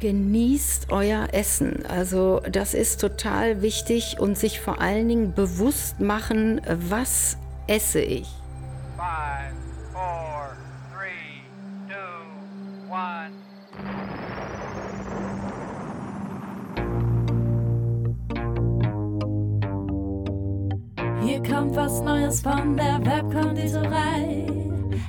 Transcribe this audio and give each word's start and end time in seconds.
Genießt 0.00 0.92
euer 0.92 1.28
Essen. 1.32 1.84
Also 1.86 2.40
das 2.50 2.72
ist 2.72 3.00
total 3.00 3.62
wichtig 3.62 4.20
und 4.20 4.38
sich 4.38 4.60
vor 4.60 4.80
allen 4.80 5.08
Dingen 5.08 5.34
bewusst 5.34 5.98
machen, 5.98 6.60
was 6.66 7.36
esse 7.66 8.00
ich. 8.00 8.28
Five, 8.96 9.54
four, 9.92 10.56
three, 10.94 11.42
two, 11.88 11.96
one. 12.88 13.32
Hier 21.24 21.42
kommt 21.42 21.74
was 21.74 22.00
Neues 22.02 22.40
von 22.40 22.76
der 22.76 23.04
Webkonditorei. 23.04 24.57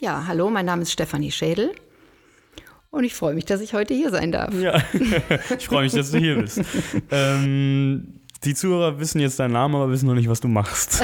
Ja, 0.00 0.24
hallo, 0.26 0.48
mein 0.48 0.64
Name 0.64 0.80
ist 0.80 0.92
Stefanie 0.92 1.30
Schädel 1.30 1.72
und 2.90 3.04
ich 3.04 3.14
freue 3.14 3.34
mich, 3.34 3.44
dass 3.44 3.60
ich 3.60 3.74
heute 3.74 3.92
hier 3.92 4.08
sein 4.08 4.32
darf. 4.32 4.54
Ja, 4.54 4.82
ich 5.58 5.66
freue 5.66 5.82
mich, 5.82 5.92
dass 5.92 6.10
du 6.10 6.16
hier 6.16 6.36
bist. 6.36 6.62
ähm, 7.10 8.22
die 8.42 8.54
Zuhörer 8.54 8.98
wissen 8.98 9.20
jetzt 9.20 9.38
deinen 9.38 9.52
Namen, 9.52 9.74
aber 9.74 9.90
wissen 9.90 10.06
noch 10.06 10.14
nicht, 10.14 10.30
was 10.30 10.40
du 10.40 10.48
machst. 10.48 11.02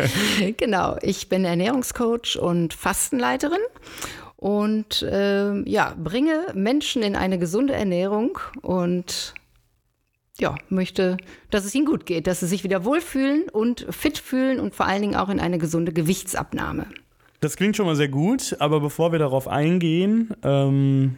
genau, 0.56 0.96
ich 1.02 1.28
bin 1.28 1.44
Ernährungscoach 1.44 2.38
und 2.40 2.72
Fastenleiterin 2.72 3.60
und 4.36 5.02
äh, 5.02 5.60
ja, 5.68 5.94
bringe 6.02 6.46
Menschen 6.54 7.02
in 7.02 7.16
eine 7.16 7.38
gesunde 7.38 7.74
Ernährung 7.74 8.38
und 8.62 9.34
ja, 10.38 10.54
möchte, 10.70 11.18
dass 11.50 11.66
es 11.66 11.74
ihnen 11.74 11.84
gut 11.84 12.06
geht, 12.06 12.26
dass 12.26 12.40
sie 12.40 12.46
sich 12.46 12.64
wieder 12.64 12.86
wohlfühlen 12.86 13.50
und 13.50 13.86
fit 13.90 14.16
fühlen 14.16 14.58
und 14.60 14.74
vor 14.74 14.86
allen 14.86 15.02
Dingen 15.02 15.16
auch 15.16 15.28
in 15.28 15.40
eine 15.40 15.58
gesunde 15.58 15.92
Gewichtsabnahme. 15.92 16.86
Das 17.40 17.56
klingt 17.56 17.74
schon 17.74 17.86
mal 17.86 17.96
sehr 17.96 18.08
gut, 18.08 18.54
aber 18.58 18.80
bevor 18.80 19.12
wir 19.12 19.18
darauf 19.18 19.48
eingehen, 19.48 20.28
ähm, 20.44 21.16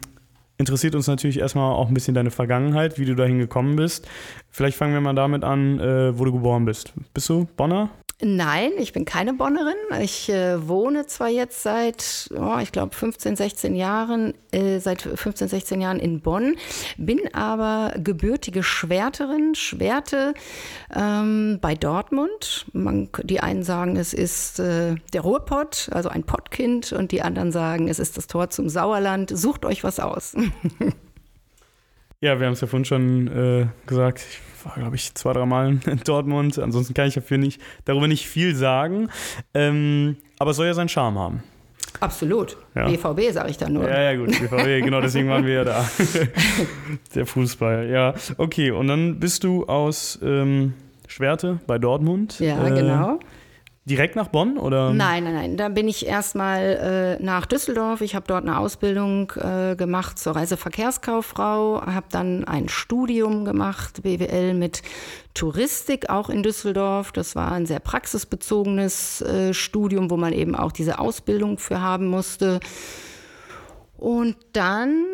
interessiert 0.57 0.95
uns 0.95 1.09
natürlich 1.09 1.41
erstmal 1.41 1.73
auch 1.75 1.89
ein 1.89 1.95
bisschen 1.95 2.15
deine 2.15 2.31
Vergangenheit, 2.31 2.97
wie 3.01 3.05
du 3.05 3.17
dahin 3.17 3.41
gekommen 3.41 3.75
bist. 3.75 4.07
Vielleicht 4.49 4.77
fangen 4.77 4.95
wir 4.95 5.01
mal 5.01 5.15
damit 5.15 5.43
an, 5.43 5.81
äh, 5.81 6.17
wo 6.17 6.25
du 6.25 6.33
geboren 6.33 6.65
bist. 6.65 6.93
Bist 7.13 7.29
du 7.29 7.49
Bonner? 7.57 7.91
Nein, 8.25 8.71
ich 8.79 8.93
bin 8.93 9.05
keine 9.05 9.35
Bonnerin. 9.35 9.75
Ich 10.01 10.29
äh, 10.29 10.69
wohne 10.69 11.09
zwar 11.09 11.29
jetzt 11.29 11.65
seit, 11.65 12.31
oh, 12.37 12.59
ich 12.63 12.71
glaube, 12.71 12.95
15, 12.95 13.35
16 13.35 13.75
Jahren, 13.75 14.35
äh, 14.53 14.79
seit 14.79 15.03
15, 15.03 15.49
16 15.49 15.81
Jahren 15.81 15.99
in 15.99 16.21
Bonn, 16.21 16.55
bin 16.97 17.19
aber 17.35 17.93
gebürtige 17.99 18.63
Schwerterin, 18.63 19.57
Schwerte 19.57 20.35
ähm, 20.95 21.59
bei 21.61 21.75
Dortmund. 21.75 22.67
Man, 22.73 23.09
die 23.25 23.41
einen 23.41 23.65
sagen, 23.65 23.97
es 23.97 24.15
ist 24.15 24.61
äh, 24.61 24.95
der 25.13 25.23
Ruhrpott, 25.23 25.89
also 25.91 26.09
ein 26.09 26.23
Pottkind, 26.23 26.93
und 26.93 27.11
die 27.11 27.23
anderen 27.23 27.51
sagen, 27.51 27.89
es 27.89 27.99
ist 27.99 28.17
das 28.17 28.29
Tor 28.29 28.51
zum 28.51 28.69
Sauerland. 28.69 29.37
Sucht 29.37 29.65
euch 29.65 29.83
was 29.83 29.99
aus. 29.99 30.37
ja, 32.21 32.39
wir 32.39 32.47
haben 32.47 32.53
es 32.53 32.61
ja 32.61 32.69
vorhin 32.69 32.85
schon 32.85 33.27
äh, 33.27 33.67
gesagt. 33.87 34.21
Ich 34.21 34.52
war, 34.65 34.75
glaube 34.77 34.97
ich, 34.97 35.15
zwei, 35.15 35.33
drei 35.33 35.47
Mal 35.47 35.79
in 35.87 36.01
Dortmund. 36.05 36.59
Ansonsten 36.59 36.95
kann 36.95 37.09
ich 37.09 37.15
dafür 37.15 37.39
nicht, 37.39 37.61
darüber 37.85 38.09
nicht 38.09 38.27
viel 38.27 38.55
sagen. 38.55 39.09
Ähm, 39.55 40.17
aber 40.39 40.51
es 40.51 40.57
soll 40.57 40.67
ja 40.67 40.75
seinen 40.75 40.89
Charme 40.89 41.19
haben. 41.19 41.43
Absolut. 42.01 42.57
Ja. 42.75 42.89
BVB 42.89 43.33
sage 43.33 43.51
ich 43.51 43.59
dann 43.59 43.75
nur. 43.75 43.89
Ja, 43.89 44.13
ja, 44.13 44.17
gut, 44.17 44.29
BVB, 44.41 44.85
genau 44.85 45.01
deswegen 45.01 45.29
waren 45.29 45.45
wir 45.45 45.55
ja 45.55 45.65
da. 45.65 45.89
Der 47.15 47.27
Fußball, 47.27 47.89
ja. 47.91 48.15
Okay, 48.39 48.71
und 48.71 48.89
dann 48.89 49.21
bist 49.21 49.45
du 49.45 49.67
aus 49.67 50.19
ähm, 50.23 50.75
Schwerte 51.07 51.61
bei 51.67 51.79
Dortmund. 51.79 52.41
Ja, 52.41 52.67
äh, 52.67 52.71
genau. 52.71 53.21
Direkt 53.85 54.15
nach 54.15 54.29
Bonn 54.29 54.59
oder? 54.59 54.93
Nein, 54.93 55.25
nein, 55.25 55.35
nein. 55.35 55.57
Da 55.57 55.69
bin 55.69 55.89
ich 55.89 56.07
erstmal 56.07 57.19
äh, 57.21 57.23
nach 57.23 57.47
Düsseldorf. 57.47 58.01
Ich 58.01 58.15
habe 58.15 58.25
dort 58.29 58.45
eine 58.45 58.59
Ausbildung 58.59 59.33
äh, 59.33 59.75
gemacht 59.75 60.21
zur 60.21 60.37
Reiseverkehrskauffrau, 60.37 61.83
habe 61.85 62.07
dann 62.11 62.45
ein 62.45 62.69
Studium 62.69 63.45
gemacht, 63.45 64.05
BWL 64.05 64.55
mit 64.55 64.83
Touristik 65.35 66.11
auch 66.11 66.31
in 66.31 66.45
Düsseldorf. 66.45 67.11
Das 67.11 67.35
war 67.35 67.51
ein 67.51 67.67
sehr 67.67 67.81
praxisbezogenes 67.81 69.21
äh, 69.23 69.53
Studium, 69.53 70.11
wo 70.11 70.17
man 70.17 70.33
eben 70.33 70.55
auch 70.55 70.71
diese 70.71 71.01
Ausbildung 71.01 71.59
für 71.59 71.81
haben 71.81 72.07
musste. 72.07 72.61
Und 73.97 74.37
dann 74.53 75.05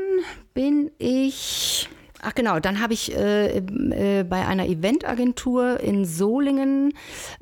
bin 0.52 0.90
ich 0.98 1.88
Ach 2.20 2.34
genau, 2.34 2.58
dann 2.58 2.80
habe 2.80 2.94
ich 2.94 3.14
äh, 3.14 3.58
äh, 3.58 4.24
bei 4.24 4.44
einer 4.44 4.66
Eventagentur 4.66 5.78
in 5.78 6.04
Solingen, 6.04 6.92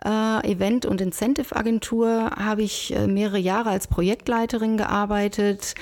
äh, 0.05 0.53
Event- 0.53 0.85
und 0.85 1.01
Incentive-Agentur, 1.01 2.31
habe 2.37 2.63
ich 2.63 2.95
äh, 2.95 3.07
mehrere 3.07 3.39
Jahre 3.39 3.71
als 3.71 3.87
Projektleiterin 3.87 4.77
gearbeitet. 4.77 5.75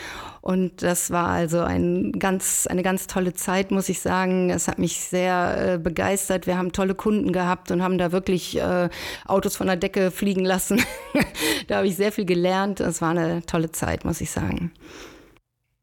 Und 0.43 0.83
das 0.83 1.11
war 1.11 1.29
also 1.29 1.61
ein 1.61 2.13
ganz, 2.13 2.69
eine 2.69 2.83
ganz 2.83 3.09
tolle 3.09 3.33
Zeit, 3.33 3.73
muss 3.73 3.89
ich 3.89 4.01
sagen. 4.01 4.51
Es 4.51 4.69
hat 4.69 4.79
mich 4.79 5.01
sehr 5.01 5.75
äh, 5.75 5.79
begeistert. 5.79 6.47
Wir 6.47 6.57
haben 6.57 6.71
tolle 6.71 6.95
Kunden 6.95 7.33
gehabt 7.33 7.71
und 7.73 7.83
haben 7.83 7.99
da 7.99 8.13
wirklich 8.13 8.61
äh, 8.61 8.91
Autos 9.27 9.57
von 9.57 9.67
der 9.67 9.77
Decke 9.77 10.11
fliegen 10.13 10.45
lassen. 10.45 10.81
da 11.67 11.79
habe 11.79 11.89
ich 11.89 11.97
sehr 11.97 12.13
viel 12.13 12.27
gelernt. 12.27 12.79
Es 12.79 13.01
war 13.03 13.11
eine 13.11 13.43
tolle 13.47 13.73
Zeit, 13.73 14.05
muss 14.05 14.21
ich 14.21 14.31
sagen. 14.31 14.71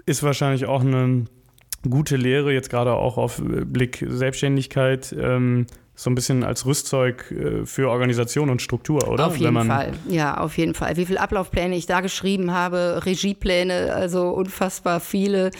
Ist 0.05 0.23
wahrscheinlich 0.23 0.65
auch 0.65 0.81
eine 0.81 1.25
gute 1.89 2.15
Lehre, 2.15 2.53
jetzt 2.53 2.69
gerade 2.69 2.93
auch 2.93 3.17
auf 3.17 3.41
Blick 3.43 4.05
Selbstständigkeit, 4.07 5.15
ähm, 5.19 5.65
so 6.01 6.09
ein 6.09 6.15
bisschen 6.15 6.43
als 6.43 6.65
Rüstzeug 6.65 7.31
äh, 7.31 7.65
für 7.65 7.89
Organisation 7.89 8.49
und 8.49 8.61
Struktur, 8.61 9.07
oder? 9.07 9.27
Auf 9.27 9.37
jeden 9.37 9.65
Fall, 9.65 9.91
ja, 10.09 10.37
auf 10.37 10.57
jeden 10.57 10.73
Fall. 10.73 10.97
Wie 10.97 11.05
viele 11.05 11.21
Ablaufpläne 11.21 11.75
ich 11.75 11.85
da 11.85 12.01
geschrieben 12.01 12.51
habe, 12.51 13.01
Regiepläne, 13.05 13.93
also 13.93 14.29
unfassbar 14.29 14.99
viele. 14.99 15.51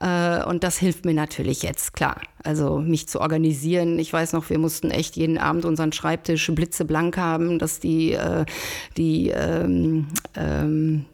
Äh, 0.00 0.44
und 0.44 0.64
das 0.64 0.78
hilft 0.78 1.04
mir 1.04 1.14
natürlich 1.14 1.62
jetzt, 1.62 1.94
klar. 1.94 2.20
Also 2.46 2.78
mich 2.78 3.08
zu 3.08 3.20
organisieren. 3.20 3.98
Ich 3.98 4.12
weiß 4.12 4.32
noch, 4.32 4.48
wir 4.50 4.58
mussten 4.58 4.90
echt 4.90 5.16
jeden 5.16 5.36
Abend 5.36 5.64
unseren 5.64 5.92
Schreibtisch 5.92 6.50
blitzeblank 6.54 7.16
haben, 7.16 7.58
dass 7.58 7.80
die, 7.80 8.12
äh, 8.12 8.44
die 8.96 9.30
ähm, 9.30 10.06
ähm, 10.36 11.04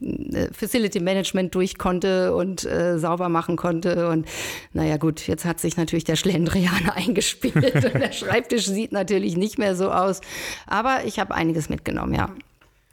Facility 0.52 1.00
Management 1.00 1.54
durch 1.54 1.78
konnte 1.78 2.34
und 2.34 2.64
äh, 2.64 2.98
sauber 2.98 3.28
machen 3.28 3.56
konnte. 3.56 4.08
Und 4.10 4.26
naja 4.72 4.98
gut, 4.98 5.26
jetzt 5.26 5.44
hat 5.44 5.58
sich 5.58 5.76
natürlich 5.76 6.04
der 6.04 6.16
Schlendrian 6.16 6.90
eingespielt 6.94 7.56
und 7.56 7.94
der 7.94 8.12
Schreibtisch 8.12 8.66
sieht 8.66 8.92
natürlich 8.92 9.36
nicht 9.36 9.58
mehr 9.58 9.74
so 9.74 9.90
aus. 9.90 10.20
Aber 10.66 11.04
ich 11.06 11.18
habe 11.18 11.34
einiges 11.34 11.68
mitgenommen, 11.68 12.14
ja. 12.14 12.28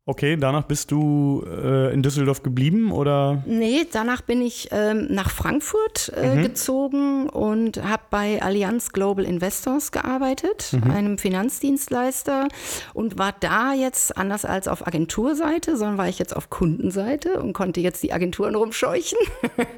Okay, 0.06 0.38
danach 0.38 0.64
bist 0.64 0.92
du 0.92 1.44
äh, 1.46 1.94
in 1.94 2.02
Düsseldorf 2.02 2.42
geblieben 2.42 2.92
oder? 2.92 3.44
Nee, 3.46 3.86
danach 3.92 4.22
bin 4.22 4.42
ich 4.42 4.70
ähm, 4.72 5.08
nach 5.10 5.30
Frankfurt 5.30 6.12
äh, 6.16 6.36
mhm. 6.36 6.42
gezogen 6.42 7.30
und 7.30 7.84
habe 7.84 8.04
bei 8.10 8.42
Allianz 8.42 8.92
Global 8.92 9.24
Investors 9.24 9.92
gearbeitet, 9.92 10.72
mhm. 10.74 10.92
einem 10.92 11.18
Finanzdienstleister 11.18 12.48
und 12.94 13.20
war 13.20 13.36
da 13.40 13.74
jetzt 13.74 14.18
anders 14.18 14.46
als 14.46 14.68
auf 14.68 14.88
Agenturseite, 14.88 15.78
sondern 15.78 15.98
war 15.98 16.10
ich 16.10 16.18
jetzt 16.18 16.36
auf 16.36 16.50
Kundenseite 16.50 17.40
und 17.40 17.54
konnte 17.54 17.80
jetzt 17.80 18.02
die 18.02 18.12
Agenturen 18.12 18.56
rumscheuchen. 18.56 19.18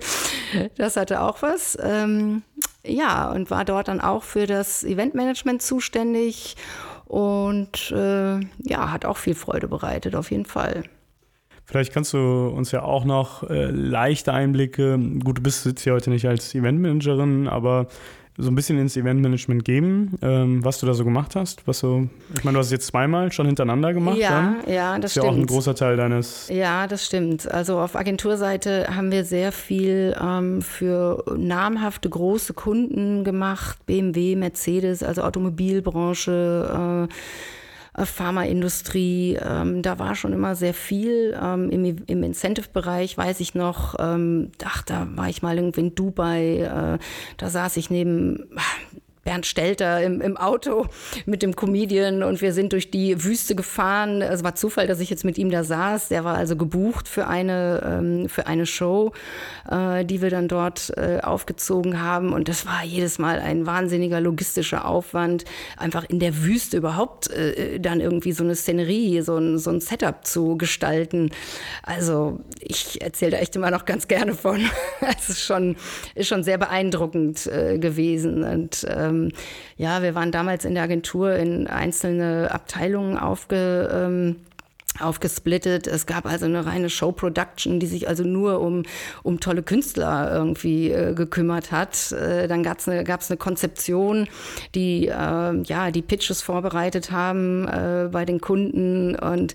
das 0.77 0.95
hatte 0.95 1.21
auch 1.21 1.41
was. 1.41 1.77
Ähm, 1.81 2.43
ja, 2.85 3.29
und 3.31 3.51
war 3.51 3.65
dort 3.65 3.87
dann 3.87 4.01
auch 4.01 4.23
für 4.23 4.47
das 4.47 4.83
Eventmanagement 4.83 5.61
zuständig 5.61 6.55
und 7.11 7.91
äh, 7.91 8.39
ja, 8.59 8.89
hat 8.89 9.03
auch 9.03 9.17
viel 9.17 9.35
Freude 9.35 9.67
bereitet, 9.67 10.15
auf 10.15 10.31
jeden 10.31 10.45
Fall. 10.45 10.83
Vielleicht 11.65 11.91
kannst 11.93 12.13
du 12.13 12.47
uns 12.47 12.71
ja 12.71 12.83
auch 12.83 13.03
noch 13.03 13.43
äh, 13.49 13.65
leichte 13.69 14.31
Einblicke, 14.31 14.97
gut, 15.21 15.39
du 15.39 15.41
bist 15.41 15.65
jetzt 15.65 15.81
hier 15.81 15.91
heute 15.91 16.09
nicht 16.09 16.25
als 16.25 16.55
Eventmanagerin, 16.55 17.49
aber 17.49 17.87
so 18.41 18.49
ein 18.49 18.55
bisschen 18.55 18.79
ins 18.79 18.97
Eventmanagement 18.97 19.63
geben, 19.63 20.15
ähm, 20.21 20.63
was 20.63 20.79
du 20.79 20.85
da 20.85 20.93
so 20.93 21.03
gemacht 21.03 21.35
hast. 21.35 21.67
Was 21.67 21.79
so, 21.79 22.07
ich 22.35 22.43
meine, 22.43 22.55
du 22.55 22.59
hast 22.59 22.67
es 22.67 22.71
jetzt 22.71 22.87
zweimal 22.87 23.31
schon 23.31 23.45
hintereinander 23.45 23.93
gemacht. 23.93 24.17
Ja, 24.17 24.29
dann. 24.29 24.73
ja, 24.73 24.93
das, 24.93 25.01
das 25.01 25.05
ist 25.05 25.11
stimmt. 25.11 25.25
ja 25.25 25.31
auch 25.31 25.35
ein 25.35 25.45
großer 25.45 25.75
Teil 25.75 25.97
deines. 25.97 26.49
Ja, 26.49 26.87
das 26.87 27.05
stimmt. 27.05 27.49
Also 27.51 27.79
auf 27.79 27.95
Agenturseite 27.95 28.87
haben 28.95 29.11
wir 29.11 29.23
sehr 29.23 29.51
viel 29.51 30.15
ähm, 30.21 30.61
für 30.61 31.23
namhafte 31.37 32.09
große 32.09 32.53
Kunden 32.53 33.23
gemacht, 33.23 33.85
BMW, 33.85 34.35
Mercedes, 34.35 35.03
also 35.03 35.21
Automobilbranche. 35.21 37.07
Äh, 37.09 37.13
Pharmaindustrie. 37.95 39.37
Ähm, 39.41 39.81
da 39.81 39.99
war 39.99 40.15
schon 40.15 40.33
immer 40.33 40.55
sehr 40.55 40.73
viel. 40.73 41.37
Ähm, 41.41 41.69
Im, 41.69 41.97
im 42.05 42.23
Incentive-Bereich 42.23 43.17
weiß 43.17 43.39
ich 43.39 43.55
noch, 43.55 43.95
ähm, 43.99 44.51
ach, 44.63 44.83
da 44.83 45.07
war 45.15 45.29
ich 45.29 45.41
mal 45.41 45.57
irgendwie 45.57 45.81
in 45.81 45.95
Dubai, 45.95 46.97
äh, 46.97 46.99
da 47.37 47.49
saß 47.49 47.77
ich 47.77 47.89
neben 47.89 48.49
Bernd 49.23 49.45
Stelter 49.45 50.01
im, 50.01 50.19
im 50.19 50.35
Auto 50.35 50.87
mit 51.25 51.43
dem 51.43 51.55
Comedian 51.55 52.23
und 52.23 52.41
wir 52.41 52.53
sind 52.53 52.73
durch 52.73 52.89
die 52.89 53.23
Wüste 53.23 53.53
gefahren. 53.53 54.21
Es 54.21 54.43
war 54.43 54.55
Zufall, 54.55 54.87
dass 54.87 54.99
ich 54.99 55.11
jetzt 55.11 55.23
mit 55.23 55.37
ihm 55.37 55.51
da 55.51 55.63
saß. 55.63 56.07
Der 56.07 56.23
war 56.23 56.35
also 56.35 56.55
gebucht 56.55 57.07
für 57.07 57.27
eine, 57.27 57.83
ähm, 57.85 58.29
für 58.29 58.47
eine 58.47 58.65
Show, 58.65 59.11
äh, 59.69 60.05
die 60.05 60.23
wir 60.23 60.31
dann 60.31 60.47
dort 60.47 60.91
äh, 60.97 61.19
aufgezogen 61.21 62.01
haben. 62.01 62.33
Und 62.33 62.49
das 62.49 62.65
war 62.65 62.83
jedes 62.83 63.19
Mal 63.19 63.39
ein 63.39 63.67
wahnsinniger 63.67 64.19
logistischer 64.19 64.85
Aufwand, 64.85 65.45
einfach 65.77 66.05
in 66.09 66.19
der 66.19 66.43
Wüste 66.43 66.77
überhaupt 66.77 67.29
äh, 67.29 67.79
dann 67.79 67.99
irgendwie 67.99 68.31
so 68.31 68.43
eine 68.43 68.55
Szenerie, 68.55 69.21
so 69.21 69.37
ein, 69.37 69.59
so 69.59 69.69
ein 69.69 69.81
Setup 69.81 70.25
zu 70.25 70.57
gestalten. 70.57 71.29
Also 71.83 72.39
ich 72.59 73.01
erzähle 73.03 73.31
da 73.31 73.37
echt 73.37 73.55
immer 73.55 73.69
noch 73.69 73.85
ganz 73.85 74.07
gerne 74.07 74.33
von. 74.33 74.61
Es 75.17 75.29
ist 75.29 75.41
schon, 75.43 75.75
ist 76.15 76.27
schon 76.27 76.43
sehr 76.43 76.57
beeindruckend 76.57 77.43
gewesen. 77.43 78.43
Und 78.43 78.85
ähm, 79.11 79.31
ja, 79.77 80.01
wir 80.01 80.15
waren 80.15 80.31
damals 80.31 80.65
in 80.65 80.73
der 80.73 80.83
Agentur 80.83 81.35
in 81.35 81.67
einzelne 81.67 82.49
Abteilungen 82.51 83.17
aufge 83.17 83.89
ähm, 83.93 84.35
aufgesplittet. 84.99 85.87
Es 85.87 86.05
gab 86.05 86.25
also 86.25 86.45
eine 86.45 86.65
reine 86.65 86.89
Show-Production, 86.89 87.79
die 87.79 87.87
sich 87.87 88.07
also 88.07 88.23
nur 88.23 88.59
um, 88.59 88.83
um 89.23 89.39
tolle 89.39 89.63
Künstler 89.63 90.31
irgendwie 90.33 90.91
äh, 90.91 91.13
gekümmert 91.13 91.71
hat. 91.71 92.11
Äh, 92.11 92.47
dann 92.47 92.63
gab 92.63 92.79
es 92.79 92.89
eine, 92.89 93.03
eine 93.05 93.37
Konzeption, 93.37 94.27
die 94.75 95.07
äh, 95.07 95.61
ja 95.63 95.91
die 95.91 96.01
Pitches 96.01 96.41
vorbereitet 96.41 97.11
haben 97.11 97.67
äh, 97.67 98.09
bei 98.11 98.25
den 98.25 98.41
Kunden 98.41 99.15
und 99.15 99.53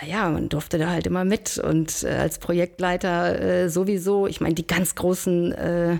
naja, 0.00 0.30
man 0.30 0.48
durfte 0.48 0.78
da 0.78 0.90
halt 0.90 1.06
immer 1.06 1.24
mit 1.24 1.58
und 1.58 2.02
äh, 2.02 2.14
als 2.14 2.38
Projektleiter 2.38 3.40
äh, 3.40 3.68
sowieso. 3.68 4.26
Ich 4.26 4.40
meine, 4.40 4.54
die 4.54 4.66
ganz 4.66 4.94
großen 4.94 5.52
äh, 5.52 5.98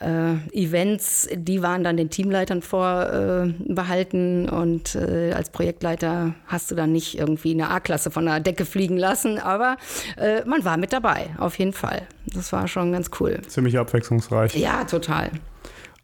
äh, 0.00 0.34
Events, 0.52 1.28
die 1.32 1.62
waren 1.62 1.82
dann 1.82 1.96
den 1.96 2.10
Teamleitern 2.10 2.60
vorbehalten 2.60 4.48
und 4.48 4.94
äh, 4.94 5.32
als 5.32 5.50
Projektleiter 5.50 6.34
hast 6.46 6.70
du 6.70 6.74
dann 6.74 6.92
nicht 6.92 7.18
irgendwie 7.18 7.52
eine 7.52 7.70
A-Klasse 7.70 8.10
von 8.10 8.26
der 8.26 8.40
Decke 8.40 8.66
fliegen 8.66 8.98
lassen, 8.98 9.38
aber 9.38 9.76
äh, 10.18 10.44
man 10.44 10.64
war 10.64 10.76
mit 10.76 10.92
dabei, 10.92 11.30
auf 11.38 11.58
jeden 11.58 11.72
Fall. 11.72 12.02
Das 12.26 12.52
war 12.52 12.68
schon 12.68 12.92
ganz 12.92 13.10
cool. 13.20 13.40
Ziemlich 13.48 13.78
abwechslungsreich. 13.78 14.54
Ja, 14.56 14.84
total. 14.84 15.30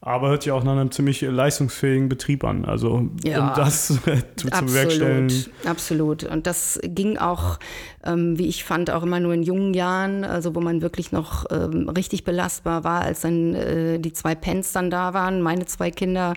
Aber 0.01 0.29
hört 0.29 0.45
sich 0.45 0.53
auch 0.53 0.63
nach 0.63 0.73
einem 0.73 0.93
ziemlich 0.93 1.23
leistungsfähigen 1.23 2.09
Betrieb 2.09 2.45
an. 2.45 2.65
Also 2.65 3.09
ja, 3.25 3.49
um 3.49 3.57
das 3.57 3.89
zu, 3.89 3.95
zu 4.37 4.49
bewerkstelligen. 4.49 5.47
Absolut. 5.65 6.23
Und 6.23 6.47
das 6.47 6.79
ging 6.85 7.19
auch, 7.19 7.59
ähm, 8.05 8.39
wie 8.39 8.47
ich 8.47 8.63
fand, 8.63 8.91
auch 8.93 9.03
immer 9.03 9.19
nur 9.19 9.35
in 9.35 9.43
jungen 9.43 9.75
Jahren, 9.75 10.25
also 10.25 10.55
wo 10.55 10.61
man 10.61 10.83
wirklich 10.83 11.11
noch 11.11 11.47
ähm, 11.51 11.89
richtig 11.89 12.23
belastbar 12.23 12.85
war, 12.85 13.03
als 13.03 13.23
dann 13.23 13.55
äh, 13.55 13.99
die 13.99 14.13
zwei 14.13 14.37
Pens 14.37 14.71
dann 14.71 14.89
da 14.89 15.15
waren, 15.15 15.43
meine 15.43 15.67
zwei 15.67 15.91
Kinder. 15.91 16.35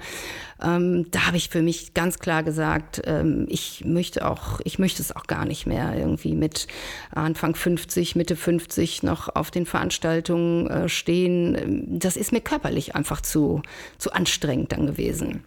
Ähm, 0.63 1.07
da 1.11 1.27
habe 1.27 1.37
ich 1.37 1.49
für 1.49 1.61
mich 1.61 1.93
ganz 1.93 2.19
klar 2.19 2.43
gesagt, 2.43 3.01
ähm, 3.05 3.47
ich 3.49 3.83
möchte 3.85 4.29
auch, 4.29 4.59
ich 4.63 4.77
möchte 4.79 5.01
es 5.01 5.15
auch 5.15 5.25
gar 5.25 5.45
nicht 5.45 5.65
mehr 5.65 5.95
irgendwie 5.97 6.35
mit 6.35 6.67
Anfang 7.11 7.55
50, 7.55 8.15
Mitte 8.15 8.35
50 8.35 9.03
noch 9.03 9.35
auf 9.35 9.49
den 9.49 9.65
Veranstaltungen 9.65 10.67
äh, 10.67 10.89
stehen. 10.89 11.87
Das 11.99 12.15
ist 12.15 12.31
mir 12.31 12.41
körperlich 12.41 12.95
einfach 12.95 13.21
zu, 13.21 13.50
zu 13.97 14.13
anstrengend 14.13 14.71
dann 14.71 14.87
gewesen. 14.87 15.43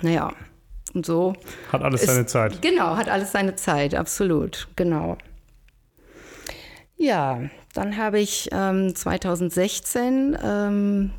Naja, 0.00 0.32
und 0.94 1.04
so. 1.04 1.34
Hat 1.72 1.82
alles 1.82 2.02
ist, 2.02 2.08
seine 2.08 2.26
Zeit. 2.26 2.62
Genau, 2.62 2.96
hat 2.96 3.08
alles 3.08 3.32
seine 3.32 3.56
Zeit, 3.56 3.94
absolut, 3.94 4.68
genau. 4.76 5.18
Ja, 6.96 7.42
dann 7.74 7.96
habe 7.96 8.18
ich 8.18 8.48
ähm, 8.52 8.94
2016 8.94 10.36
ähm, 10.42 11.10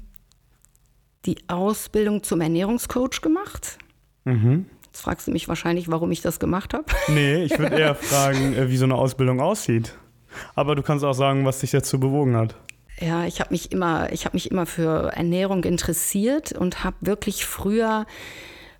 die 1.25 1.37
Ausbildung 1.47 2.23
zum 2.23 2.41
Ernährungscoach 2.41 3.21
gemacht. 3.21 3.77
Mhm. 4.25 4.65
Jetzt 4.85 5.01
fragst 5.01 5.27
du 5.27 5.31
mich 5.31 5.47
wahrscheinlich, 5.47 5.89
warum 5.89 6.11
ich 6.11 6.21
das 6.21 6.39
gemacht 6.39 6.73
habe. 6.73 6.85
Nee, 7.07 7.43
ich 7.43 7.57
würde 7.57 7.77
eher 7.77 7.95
fragen, 7.95 8.53
äh, 8.55 8.69
wie 8.69 8.77
so 8.77 8.85
eine 8.85 8.95
Ausbildung 8.95 9.39
aussieht. 9.39 9.97
Aber 10.55 10.75
du 10.75 10.83
kannst 10.83 11.05
auch 11.05 11.13
sagen, 11.13 11.45
was 11.45 11.59
dich 11.59 11.71
dazu 11.71 11.99
bewogen 11.99 12.35
hat. 12.35 12.55
Ja, 12.99 13.25
ich 13.25 13.39
habe 13.39 13.51
mich 13.51 13.71
immer, 13.71 14.11
ich 14.11 14.25
habe 14.25 14.35
mich 14.35 14.51
immer 14.51 14.65
für 14.65 15.11
Ernährung 15.13 15.63
interessiert 15.63 16.51
und 16.51 16.83
habe 16.83 16.97
wirklich 17.01 17.45
früher 17.45 18.05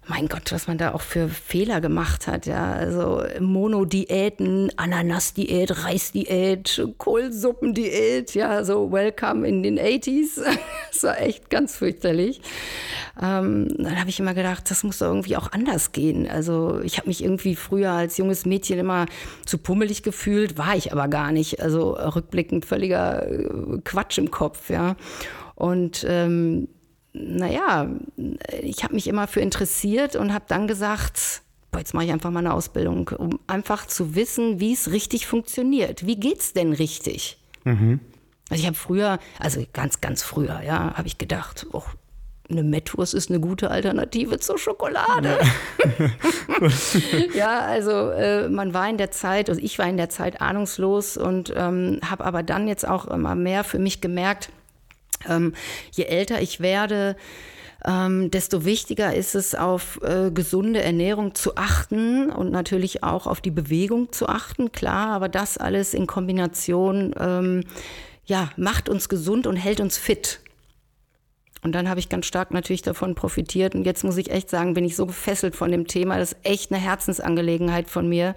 mein 0.10 0.28
Gott, 0.28 0.52
was 0.52 0.68
man 0.68 0.80
da 0.80 0.94
auch 0.94 1.02
für 1.02 1.30
Fehler 1.30 1.82
gemacht 1.82 2.26
hat, 2.26 2.48
ja. 2.48 2.74
Also 2.74 3.24
Monodiäten, 3.40 4.72
Ananas-Diät, 4.76 5.86
Reisdiät, 5.86 6.84
Kohlsuppendiät, 6.98 8.34
ja, 8.34 8.64
so 8.64 8.92
Welcome 8.92 9.48
in 9.48 9.62
den 9.62 9.80
80s. 9.80 10.42
das 10.92 11.04
war 11.04 11.22
echt 11.22 11.50
ganz 11.52 11.78
fürchterlich. 11.78 12.42
Ähm, 13.22 13.68
dann 13.78 14.00
habe 14.00 14.10
ich 14.10 14.20
immer 14.20 14.34
gedacht, 14.34 14.70
das 14.72 14.84
muss 14.84 15.00
irgendwie 15.00 15.38
auch 15.38 15.52
anders 15.52 15.92
gehen. 15.92 16.28
Also 16.28 16.80
ich 16.84 16.98
habe 16.98 17.08
mich 17.08 17.24
irgendwie 17.24 17.56
früher 17.56 17.92
als 17.92 18.18
junges 18.18 18.46
Mädchen 18.46 18.80
immer 18.80 19.06
zu 19.46 19.60
pummelig 19.60 20.02
gefühlt, 20.02 20.58
war 20.58 20.76
ich 20.76 20.92
aber 20.92 21.08
gar 21.08 21.32
nicht. 21.32 21.62
Also 21.62 21.92
rückblickend 21.92 22.66
völliger 22.66 23.30
äh, 23.30 23.48
Quatsch 23.84 24.18
im 24.18 24.32
Kopf, 24.32 24.72
ja. 24.72 24.96
Und 25.54 26.06
ähm, 26.08 26.68
naja, 27.14 27.90
ich 28.62 28.84
habe 28.84 28.94
mich 28.94 29.08
immer 29.08 29.28
für 29.28 29.42
interessiert 29.42 30.16
und 30.16 30.34
habe 30.34 30.46
dann 30.48 30.68
gesagt, 30.68 31.42
boah, 31.72 31.80
jetzt 31.80 31.94
mache 31.94 32.06
ich 32.06 32.12
einfach 32.12 32.32
mal 32.32 32.40
eine 32.40 32.54
Ausbildung, 32.54 33.10
um 33.10 33.40
einfach 33.48 33.86
zu 33.88 34.16
wissen, 34.16 34.60
wie 34.60 34.74
es 34.74 34.92
richtig 34.92 35.28
funktioniert. 35.28 36.06
Wie 36.06 36.20
geht's 36.20 36.54
denn 36.54 36.74
richtig? 36.74 37.38
Mhm. 37.64 38.00
Also 38.50 38.62
ich 38.62 38.68
habe 38.68 38.78
früher, 38.78 39.20
also 39.40 39.64
ganz, 39.74 40.02
ganz 40.02 40.24
früher, 40.24 40.62
ja, 40.62 40.96
habe 40.96 41.08
ich 41.08 41.18
gedacht, 41.18 41.68
oh, 41.72 41.84
eine 42.50 42.64
Metwurst 42.64 43.14
ist 43.14 43.30
eine 43.30 43.40
gute 43.40 43.70
Alternative 43.70 44.40
zur 44.40 44.58
Schokolade. 44.58 45.38
Ja, 46.60 47.36
ja 47.36 47.60
also 47.60 48.10
äh, 48.10 48.50
man 48.50 48.74
war 48.74 48.90
in 48.90 48.98
der 48.98 49.12
Zeit, 49.12 49.50
also 49.50 49.62
ich 49.62 49.78
war 49.78 49.88
in 49.88 49.98
der 49.98 50.10
Zeit 50.10 50.42
ahnungslos 50.42 51.16
und 51.16 51.54
ähm, 51.56 52.00
habe 52.04 52.26
aber 52.26 52.42
dann 52.42 52.68
jetzt 52.68 52.88
auch 52.88 53.06
immer 53.06 53.36
mehr 53.36 53.64
für 53.64 53.78
mich 53.78 54.02
gemerkt, 54.02 54.50
ähm, 55.28 55.54
je 55.92 56.06
älter 56.06 56.42
ich 56.42 56.60
werde, 56.60 57.16
ähm, 57.86 58.30
desto 58.30 58.66
wichtiger 58.66 59.14
ist 59.14 59.36
es, 59.36 59.56
auf 59.56 60.02
äh, 60.04 60.32
gesunde 60.32 60.82
Ernährung 60.82 61.34
zu 61.34 61.56
achten 61.56 62.30
und 62.30 62.52
natürlich 62.52 63.04
auch 63.04 63.26
auf 63.26 63.42
die 63.42 63.52
Bewegung 63.52 64.12
zu 64.12 64.28
achten, 64.28 64.72
klar, 64.72 65.12
aber 65.12 65.30
das 65.30 65.58
alles 65.58 65.94
in 65.94 66.06
Kombination 66.06 67.14
ähm, 67.18 67.64
ja, 68.26 68.50
macht 68.58 68.90
uns 68.90 69.10
gesund 69.10 69.48
und 69.48 69.56
hält 69.56 69.80
uns 69.80 69.98
fit. 69.98 70.42
Und 71.62 71.74
dann 71.74 71.90
habe 71.90 72.00
ich 72.00 72.08
ganz 72.08 72.26
stark 72.26 72.52
natürlich 72.52 72.84
davon 72.84 73.16
profitiert. 73.16 73.76
Und 73.76 73.84
jetzt 73.84 74.04
muss 74.06 74.16
ich 74.16 74.32
echt 74.32 74.50
sagen, 74.50 74.74
bin 74.74 74.86
ich 74.86 74.96
so 74.96 75.06
gefesselt 75.06 75.56
von 75.56 75.72
dem 75.72 75.88
Thema. 75.88 76.18
Das 76.18 76.32
ist 76.32 76.40
echt 76.44 76.72
eine 76.72 76.80
Herzensangelegenheit 76.80 77.90
von 77.90 78.08
mir. 78.08 78.34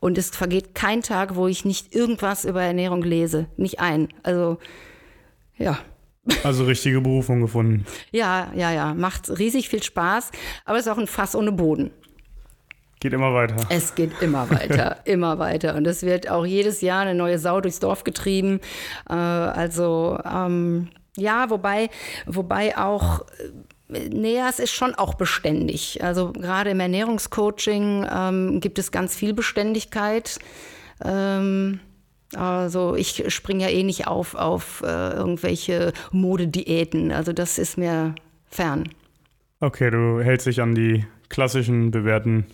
Und 0.00 0.18
es 0.18 0.30
vergeht 0.30 0.74
kein 0.74 1.02
Tag, 1.02 1.34
wo 1.34 1.46
ich 1.46 1.64
nicht 1.64 1.94
irgendwas 1.94 2.44
über 2.44 2.62
Ernährung 2.62 3.02
lese. 3.02 3.46
Nicht 3.56 3.80
ein. 3.80 4.08
Also, 4.22 4.58
ja. 5.56 5.78
Also 6.44 6.64
richtige 6.64 7.00
Berufung 7.00 7.40
gefunden. 7.40 7.86
ja, 8.12 8.52
ja, 8.54 8.70
ja. 8.70 8.94
Macht 8.94 9.30
riesig 9.38 9.68
viel 9.68 9.82
Spaß, 9.82 10.30
aber 10.64 10.78
es 10.78 10.86
ist 10.86 10.92
auch 10.92 10.98
ein 10.98 11.06
Fass 11.06 11.34
ohne 11.34 11.52
Boden. 11.52 11.90
Geht 13.00 13.12
immer 13.12 13.32
weiter. 13.32 13.56
Es 13.68 13.94
geht 13.94 14.20
immer 14.20 14.50
weiter, 14.50 14.96
immer 15.04 15.38
weiter. 15.38 15.76
Und 15.76 15.86
es 15.86 16.02
wird 16.02 16.28
auch 16.28 16.44
jedes 16.44 16.80
Jahr 16.80 17.02
eine 17.02 17.14
neue 17.14 17.38
Sau 17.38 17.60
durchs 17.60 17.78
Dorf 17.78 18.02
getrieben. 18.02 18.60
Äh, 19.08 19.14
also 19.14 20.18
ähm, 20.28 20.88
ja, 21.16 21.48
wobei, 21.50 21.90
wobei 22.26 22.76
auch. 22.76 23.20
Äh, 23.88 24.08
nee, 24.08 24.38
es 24.48 24.58
ist 24.58 24.72
schon 24.72 24.96
auch 24.96 25.14
beständig. 25.14 26.02
Also 26.02 26.32
gerade 26.32 26.70
im 26.70 26.80
Ernährungscoaching 26.80 28.06
ähm, 28.12 28.60
gibt 28.60 28.80
es 28.80 28.90
ganz 28.90 29.14
viel 29.14 29.32
Beständigkeit. 29.32 30.38
Ähm, 31.04 31.78
also 32.34 32.94
ich 32.94 33.24
springe 33.32 33.64
ja 33.64 33.70
eh 33.70 33.82
nicht 33.82 34.06
auf 34.06 34.34
auf 34.34 34.82
äh, 34.84 35.12
irgendwelche 35.12 35.92
Modediäten. 36.12 37.12
Also 37.12 37.32
das 37.32 37.58
ist 37.58 37.78
mir 37.78 38.14
fern. 38.48 38.88
Okay, 39.60 39.90
du 39.90 40.20
hältst 40.20 40.46
dich 40.46 40.60
an 40.60 40.74
die 40.74 41.04
klassischen 41.28 41.90
bewährten 41.90 42.46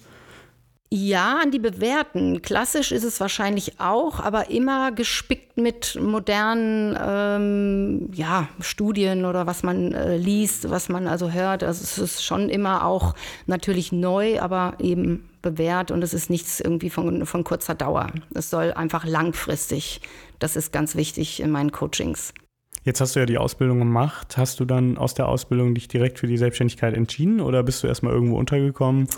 ja, 0.97 1.41
an 1.43 1.51
die 1.51 1.59
bewährten. 1.59 2.41
Klassisch 2.41 2.93
ist 2.93 3.03
es 3.03 3.19
wahrscheinlich 3.19 3.81
auch, 3.81 4.21
aber 4.21 4.51
immer 4.51 4.93
gespickt 4.93 5.57
mit 5.57 5.99
modernen 6.01 6.97
ähm, 7.05 8.11
ja, 8.13 8.49
Studien 8.61 9.25
oder 9.25 9.45
was 9.45 9.65
man 9.65 9.93
äh, 9.93 10.17
liest, 10.17 10.71
was 10.71 10.89
man 10.89 11.09
also 11.09 11.33
hört. 11.33 11.65
Also 11.65 11.83
es 11.83 11.99
ist 11.99 12.25
schon 12.25 12.49
immer 12.49 12.85
auch 12.85 13.15
natürlich 13.47 13.91
neu, 13.91 14.41
aber 14.41 14.75
eben 14.79 15.29
bewährt 15.45 15.93
und 15.93 16.03
es 16.03 16.13
ist 16.13 16.31
nichts 16.31 16.59
irgendwie 16.59 16.91
von, 16.91 17.25
von 17.27 17.45
kurzer 17.45 17.77
Dauer. 17.77 18.11
Es 18.35 18.51
soll 18.51 18.73
einfach 18.73 19.05
langfristig. 19.05 20.01
Das 20.41 20.57
ist 20.57 20.73
ganz 20.73 20.97
wichtig 20.97 21.41
in 21.41 21.53
meinen 21.53 21.71
Coachings. 21.71 22.35
Jetzt 22.83 23.01
hast 23.01 23.15
du 23.15 23.21
ja 23.21 23.27
die 23.27 23.39
Ausbildung 23.39 23.79
gemacht. 23.79 24.37
Hast 24.37 24.59
du 24.59 24.65
dann 24.65 24.99
aus 24.99 25.15
der 25.15 25.29
Ausbildung 25.29 25.75
dich 25.75 25.87
direkt 25.87 26.19
für 26.19 26.27
die 26.27 26.37
Selbstständigkeit 26.37 26.95
entschieden 26.95 27.41
oder 27.41 27.63
bist 27.63 27.83
du 27.83 27.87
erstmal 27.87 28.13
irgendwo 28.13 28.37
untergekommen? 28.37 29.09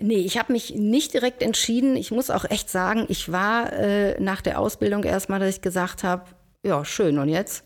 Nee, 0.00 0.18
ich 0.18 0.38
habe 0.38 0.52
mich 0.52 0.74
nicht 0.76 1.12
direkt 1.12 1.42
entschieden. 1.42 1.96
Ich 1.96 2.12
muss 2.12 2.30
auch 2.30 2.44
echt 2.48 2.70
sagen, 2.70 3.06
ich 3.08 3.32
war 3.32 3.72
äh, 3.72 4.20
nach 4.20 4.40
der 4.40 4.60
Ausbildung 4.60 5.02
erstmal, 5.02 5.40
dass 5.40 5.56
ich 5.56 5.60
gesagt 5.60 6.04
habe, 6.04 6.24
ja, 6.64 6.84
schön, 6.84 7.18
und 7.18 7.28
jetzt? 7.28 7.64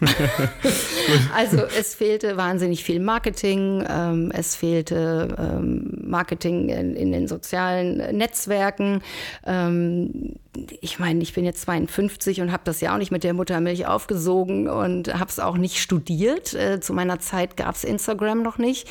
also 1.34 1.62
es 1.78 1.94
fehlte 1.94 2.36
wahnsinnig 2.36 2.84
viel 2.84 3.00
Marketing, 3.00 3.84
ähm, 3.88 4.30
es 4.34 4.54
fehlte 4.54 5.34
ähm, 5.38 6.02
Marketing 6.02 6.68
in, 6.68 6.94
in, 6.94 7.12
den 7.12 7.28
sozialen 7.28 8.16
Netzwerken. 8.16 9.02
Ähm, 9.46 10.36
ich 10.80 10.98
meine, 10.98 11.22
ich 11.22 11.34
bin 11.34 11.44
jetzt 11.44 11.62
52 11.62 12.40
und 12.40 12.52
habe 12.52 12.62
das 12.64 12.80
ja 12.80 12.94
auch 12.94 12.98
nicht 12.98 13.10
mit 13.10 13.24
der 13.24 13.34
Muttermilch 13.34 13.86
aufgesogen 13.86 14.68
und 14.68 15.14
habe 15.14 15.30
es 15.30 15.38
auch 15.38 15.56
nicht 15.56 15.78
studiert. 15.78 16.54
Äh, 16.54 16.80
zu 16.80 16.92
meiner 16.92 17.18
Zeit 17.18 17.56
gab 17.56 17.74
es 17.74 17.84
Instagram 17.84 18.42
noch 18.42 18.58
nicht. 18.58 18.88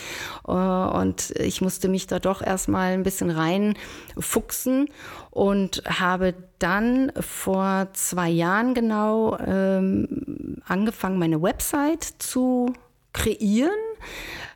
Äh, 0.47 0.51
und 0.51 1.31
ich 1.37 1.61
musste 1.61 1.87
mich 1.87 2.07
da 2.07 2.19
doch 2.19 2.41
erstmal 2.41 2.93
ein 2.93 3.03
bisschen 3.03 3.29
reinfuchsen 3.29 4.87
und 5.35 5.83
habe 5.85 6.33
dann 6.59 7.11
vor 7.19 7.89
zwei 7.91 8.29
Jahren 8.29 8.73
genau 8.73 9.37
ähm, 9.37 10.61
angefangen, 10.65 11.19
meine 11.19 11.41
Website 11.41 12.05
zu 12.19 12.71
kreieren 13.11 13.69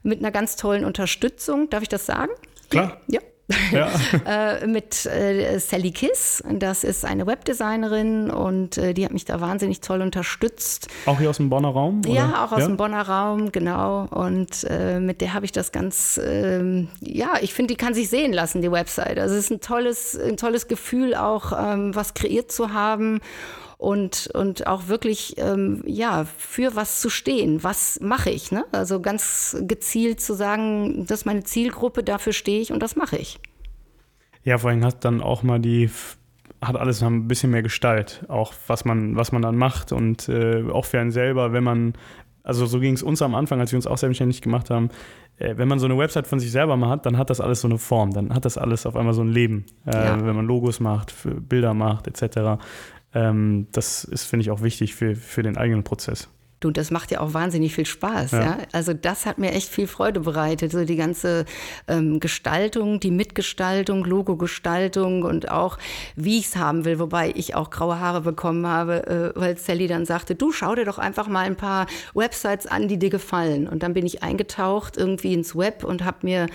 mit 0.03 0.19
einer 0.19 0.31
ganz 0.31 0.55
tollen 0.55 0.86
Unterstützung. 0.86 1.69
Darf 1.69 1.83
ich 1.83 1.89
das 1.89 2.05
sagen? 2.05 2.31
Klar. 2.69 3.01
Ja. 3.07 3.19
Ja. 3.72 3.89
äh, 4.62 4.68
mit 4.68 5.06
äh, 5.06 5.58
Sally 5.60 5.91
Kiss. 5.91 6.44
Das 6.50 6.84
ist 6.84 7.06
eine 7.06 7.25
Webdesignerin 7.25 8.29
und 8.29 8.77
äh, 8.77 8.94
die 8.94 9.06
hat 9.06 9.12
mich 9.12 9.25
da 9.25 9.41
wahnsinnig 9.41 9.82
toll 9.82 10.01
unterstützt. 10.01 10.88
Auch 11.06 11.20
hier 11.20 11.29
aus 11.29 11.38
dem 11.38 11.50
Bonner 11.50 11.70
Raum? 11.70 12.00
Oder? 12.00 12.13
Ja, 12.13 12.46
auch 12.46 12.51
aus 12.51 12.60
ja? 12.60 12.68
dem 12.68 12.77
Bonner 12.77 13.01
Raum, 13.01 13.51
genau. 13.51 14.06
Und 14.12 14.63
äh, 14.70 15.00
mit 15.00 15.22
der 15.22 15.34
habe 15.34 15.46
ich 15.46 15.51
das 15.51 15.72
ganz, 15.72 16.20
ähm, 16.24 16.89
ja, 17.01 17.34
ich 17.41 17.53
finde, 17.53 17.74
die 17.74 17.77
kann 17.77 17.94
sich 17.94 18.10
sehen 18.10 18.34
lassen, 18.34 18.62
die 18.62 18.72
Website. 18.72 19.20
Also 19.20 19.36
es 19.36 19.46
ist 19.46 19.51
ein 19.51 19.62
tolles, 19.62 20.18
ein 20.18 20.38
tolles 20.38 20.68
Gefühl, 20.68 21.15
auch 21.15 21.51
ähm, 21.51 21.96
was 21.96 22.13
kreiert 22.13 22.51
zu 22.51 22.74
haben 22.74 23.20
und, 23.79 24.27
und 24.33 24.67
auch 24.67 24.89
wirklich 24.89 25.36
ähm, 25.38 25.83
ja, 25.86 26.25
für 26.25 26.75
was 26.75 27.00
zu 27.00 27.09
stehen. 27.09 27.63
Was 27.63 28.01
mache 28.01 28.29
ich? 28.29 28.51
Ne? 28.51 28.65
Also 28.74 29.00
ganz 29.00 29.55
gezielt 29.62 30.19
zu 30.19 30.33
sagen, 30.33 31.05
das 31.07 31.21
ist 31.21 31.25
meine 31.25 31.45
Zielgruppe, 31.45 32.03
dafür 32.03 32.33
stehe 32.33 32.59
ich 32.59 32.74
und 32.74 32.83
das 32.83 32.98
mache 32.98 33.15
ich. 33.15 33.39
Ja, 34.43 34.57
vor 34.57 34.69
allem 34.69 34.83
hat 34.83 35.05
dann 35.05 35.21
auch 35.21 35.43
mal 35.43 35.59
die 35.59 35.89
hat 36.62 36.75
alles 36.75 37.00
noch 37.00 37.07
ein 37.07 37.29
bisschen 37.29 37.51
mehr 37.51 37.63
Gestalt, 37.63 38.25
auch 38.27 38.53
was 38.67 38.83
man, 38.83 39.15
was 39.15 39.31
man 39.31 39.41
dann 39.41 39.55
macht 39.55 39.93
und 39.93 40.27
äh, 40.27 40.62
auch 40.69 40.83
für 40.83 41.00
einen 41.00 41.12
selber, 41.12 41.53
wenn 41.53 41.63
man, 41.63 41.93
also 42.43 42.65
so 42.65 42.81
ging 42.81 42.95
es 42.95 43.01
uns 43.01 43.21
am 43.21 43.33
Anfang, 43.33 43.62
als 43.62 43.71
wir 43.71 43.77
uns 43.77 43.88
auch 43.88 43.98
selbstständig 43.98 44.41
gemacht 44.41 44.69
haben, 44.69 44.89
äh, 45.38 45.55
wenn 45.55 45.69
man 45.69 45.79
so 45.79 45.86
eine 45.86 45.98
Website 45.98 46.27
von 46.27 46.41
sich 46.41 46.51
selber 46.51 46.75
mal 46.75 46.89
hat, 46.89 47.05
dann 47.05 47.17
hat 47.17 47.29
das 47.29 47.39
alles 47.39 47.62
so 47.62 47.69
eine 47.69 47.77
Form, 47.77 48.12
dann 48.12 48.33
hat 48.33 48.43
das 48.43 48.57
alles 48.57 48.86
auf 48.86 48.98
einmal 48.98 49.13
so 49.13 49.21
ein 49.21 49.29
Leben, 49.29 49.67
äh, 49.86 49.93
ja. 49.95 50.25
wenn 50.25 50.36
man 50.36 50.48
Logos 50.48 50.81
macht, 50.81 51.13
Bilder 51.48 51.74
macht 51.74 52.07
etc. 52.07 52.62
Ähm, 53.13 53.68
das 53.72 54.04
ist, 54.04 54.25
finde 54.25 54.44
ich, 54.44 54.51
auch 54.51 54.62
wichtig 54.62 54.96
für, 54.96 55.16
für 55.16 55.44
den 55.44 55.58
eigenen 55.58 55.84
Prozess. 55.84 56.30
Du, 56.60 56.72
das 56.72 56.92
macht 56.92 57.10
ja 57.12 57.22
auch 57.22 57.34
wahnsinnig 57.34 57.74
viel 57.74 57.86
Spaß. 57.86 58.32
Ja. 58.32 58.42
ja? 58.42 58.58
Also 58.74 58.94
das 58.94 59.25
hat 59.25 59.38
mir 59.38 59.54
echt 59.54 59.70
viel 59.70 59.88
Freude 59.88 60.20
bereitet. 60.20 60.74
So 60.74 60.84
die 60.84 60.98
ganze 60.98 61.46
ähm, 61.88 62.20
Gestaltung, 62.20 63.00
die 63.00 63.12
Mitgestaltung, 63.12 64.04
Logo-Gestaltung 64.04 65.24
und 65.24 65.50
auch, 65.50 65.78
wie 66.18 66.38
ich 66.38 66.48
es 66.48 66.56
haben 66.58 66.84
will. 66.84 67.00
Wobei 67.00 67.32
ich 67.34 67.56
auch 67.56 67.70
graue 67.70 68.00
Haare 68.00 68.22
bekommen 68.22 68.68
habe, 68.68 69.08
äh, 69.08 69.39
weil 69.39 69.58
Sally 69.58 69.88
dann 69.88 70.06
sagte, 70.06 70.36
du 70.36 70.51
schau 70.51 70.75
dir 70.75 70.84
doch 70.84 70.98
einfach 70.98 71.30
mal 71.30 71.46
ein 71.46 71.56
paar 71.56 71.88
Websites 72.13 72.68
an, 72.68 72.89
die 72.89 73.00
dir 73.00 73.10
gefallen. 73.10 73.66
Und 73.66 73.82
dann 73.82 73.94
bin 73.94 74.06
ich 74.06 74.22
eingetaucht 74.22 74.98
irgendwie 74.98 75.34
ins 75.34 75.56
Web 75.56 75.86
und 75.86 76.04
habe 76.04 76.18
mir 76.24 76.48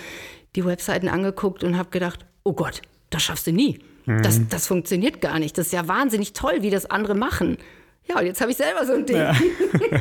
die 0.55 0.67
Webseiten 0.67 1.09
angeguckt 1.09 1.65
und 1.65 1.79
habe 1.79 1.89
gedacht, 1.89 2.27
oh 2.43 2.53
Gott, 2.53 2.83
das 3.09 3.23
schaffst 3.23 3.47
du 3.47 3.53
nie. 3.53 3.79
Das, 4.07 4.39
mhm. 4.39 4.49
das 4.51 4.67
funktioniert 4.67 5.21
gar 5.21 5.39
nicht. 5.39 5.57
Das 5.57 5.67
ist 5.67 5.73
ja 5.73 5.89
wahnsinnig 5.89 6.35
toll, 6.35 6.59
wie 6.61 6.71
das 6.71 6.87
andere 6.87 7.15
machen. 7.15 7.57
Ja, 8.07 8.19
und 8.19 8.27
jetzt 8.27 8.41
habe 8.41 8.51
ich 8.51 8.59
selber 8.59 8.85
so 8.85 8.93
ein 8.93 9.07
Ding. 9.07 9.17
Ja. 9.17 9.35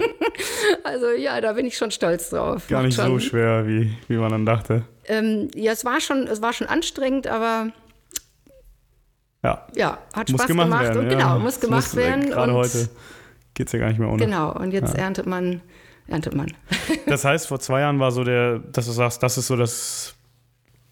also 0.83 1.11
ja, 1.11 1.39
da 1.39 1.53
bin 1.53 1.65
ich 1.65 1.77
schon 1.77 1.89
stolz 1.89 2.31
drauf. 2.31 2.67
Gar 2.67 2.83
nicht 2.83 2.97
so 2.97 3.17
schwer, 3.19 3.65
wie, 3.65 3.95
wie 4.09 4.17
man 4.17 4.29
dann 4.29 4.45
dachte. 4.45 4.83
Ähm, 5.05 5.47
ja, 5.55 5.71
es 5.71 5.85
war, 5.85 6.01
schon, 6.01 6.27
es 6.27 6.41
war 6.41 6.51
schon 6.51 6.67
anstrengend, 6.67 7.27
aber 7.27 7.71
ja, 9.41 9.67
ja 9.75 9.97
hat 10.13 10.29
muss 10.29 10.41
Spaß 10.41 10.47
gemacht. 10.47 10.67
gemacht. 10.67 10.83
Werden, 10.83 10.99
und 10.99 11.11
ja. 11.11 11.17
genau, 11.17 11.39
muss 11.39 11.59
gemacht 11.59 11.87
muss, 11.87 11.95
werden. 11.95 12.29
Gerade 12.29 12.53
heute 12.53 12.89
geht 13.53 13.67
es 13.67 13.73
ja 13.73 13.79
gar 13.79 13.87
nicht 13.87 13.99
mehr 13.99 14.09
ohne. 14.09 14.23
Genau, 14.23 14.51
und 14.51 14.71
jetzt 14.71 14.97
ja. 14.97 15.03
erntet 15.03 15.25
man, 15.25 15.61
erntet 16.07 16.35
man. 16.35 16.51
das 17.05 17.23
heißt, 17.23 17.47
vor 17.47 17.59
zwei 17.59 17.81
Jahren 17.81 17.99
war 17.99 18.11
so 18.11 18.25
der, 18.25 18.59
dass 18.59 18.85
du 18.85 18.91
sagst, 18.91 19.23
das 19.23 19.37
ist 19.37 19.47
so 19.47 19.55
das, 19.55 20.15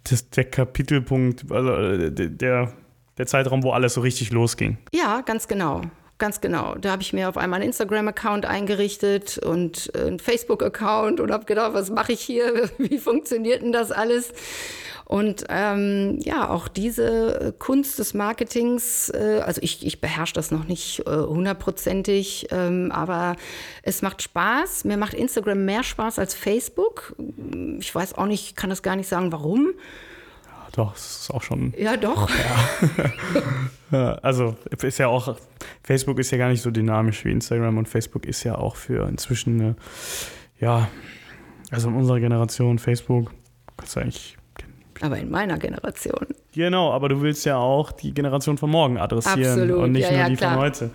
das 0.04 0.30
der 0.30 0.46
Kapitelpunkt, 0.46 1.52
also 1.52 1.74
äh, 1.74 2.12
der 2.12 2.74
der 3.18 3.28
Zeitraum, 3.28 3.64
wo 3.64 3.72
alles 3.72 3.94
so 3.94 4.02
richtig 4.02 4.32
losging. 4.32 4.78
Ja, 4.94 5.22
ganz 5.22 5.48
genau. 5.48 5.82
Ganz 6.18 6.40
genau. 6.40 6.76
Da 6.76 6.92
habe 6.92 7.02
ich 7.02 7.14
mir 7.14 7.30
auf 7.30 7.38
einmal 7.38 7.62
einen 7.62 7.70
Instagram-Account 7.70 8.46
eingerichtet 8.46 9.40
und 9.40 9.92
einen 9.96 10.20
Facebook-Account 10.20 11.20
und 11.20 11.32
habe 11.32 11.46
gedacht, 11.46 11.74
was 11.74 11.90
mache 11.90 12.14
ich 12.14 12.22
hier? 12.22 12.70
Wie 12.78 13.00
funktioniert 13.00 13.64
denn 13.64 13.72
das 13.72 13.92
alles? 13.92 14.32
Und 15.12 15.46
ähm, 15.50 16.20
ja, 16.22 16.50
auch 16.50 16.70
diese 16.70 17.54
Kunst 17.60 18.00
des 18.00 18.14
Marketings, 18.14 19.10
äh, 19.10 19.42
also 19.46 19.60
ich, 19.62 19.86
ich 19.86 20.00
beherrsche 20.00 20.36
das 20.36 20.52
noch 20.52 20.66
nicht 20.66 21.00
äh, 21.06 21.12
hundertprozentig, 21.12 22.48
ähm, 22.52 22.92
aber 22.94 23.36
es 23.84 24.02
macht 24.02 24.22
Spaß. 24.22 24.86
Mir 24.86 24.96
macht 24.96 25.14
Instagram 25.14 25.66
mehr 25.66 25.84
Spaß 25.84 26.18
als 26.18 26.34
Facebook. 26.34 27.16
Ich 27.80 27.94
weiß 27.94 28.14
auch 28.14 28.26
nicht, 28.26 28.56
kann 28.56 28.70
das 28.70 28.84
gar 28.84 28.96
nicht 28.96 29.10
sagen, 29.10 29.34
warum 29.34 29.72
doch, 30.72 30.94
das 30.94 31.22
ist 31.22 31.32
auch 31.32 31.42
schon. 31.42 31.74
Ja, 31.78 31.98
doch. 31.98 32.30
Ja. 33.92 34.14
also 34.22 34.56
ist 34.82 34.98
ja 35.00 35.08
auch, 35.08 35.36
Facebook 35.84 36.18
ist 36.20 36.32
ja 36.32 36.38
gar 36.38 36.50
nicht 36.50 36.62
so 36.62 36.72
dynamisch 36.72 37.26
wie 37.26 37.32
Instagram 37.32 37.78
und 37.78 37.90
Facebook 37.90 38.26
ist 38.26 38.44
ja 38.44 38.56
auch 38.56 38.78
für 38.78 39.08
inzwischen 39.08 39.60
eine, 39.60 39.76
ja, 40.62 40.88
also 41.72 41.90
in 41.90 41.96
unserer 41.96 42.20
Generation 42.20 42.80
Facebook, 42.80 43.34
kannst 43.76 43.96
du 43.96 44.00
eigentlich. 44.00 44.38
Aber 45.02 45.18
in 45.18 45.30
meiner 45.30 45.58
Generation. 45.58 46.28
Genau, 46.54 46.92
aber 46.92 47.10
du 47.10 47.22
willst 47.22 47.46
ja 47.46 47.58
auch 47.58 47.92
die 47.92 48.14
Generation 48.14 48.58
von 48.58 48.70
morgen 48.70 48.98
adressieren 48.98 49.62
Absolut. 49.62 49.84
und 49.84 49.92
nicht 49.94 50.04
ja, 50.04 50.12
nur 50.12 50.20
ja, 50.20 50.30
die 50.30 50.36
klar. 50.36 50.54
von 50.54 50.62
heute. 50.62 50.92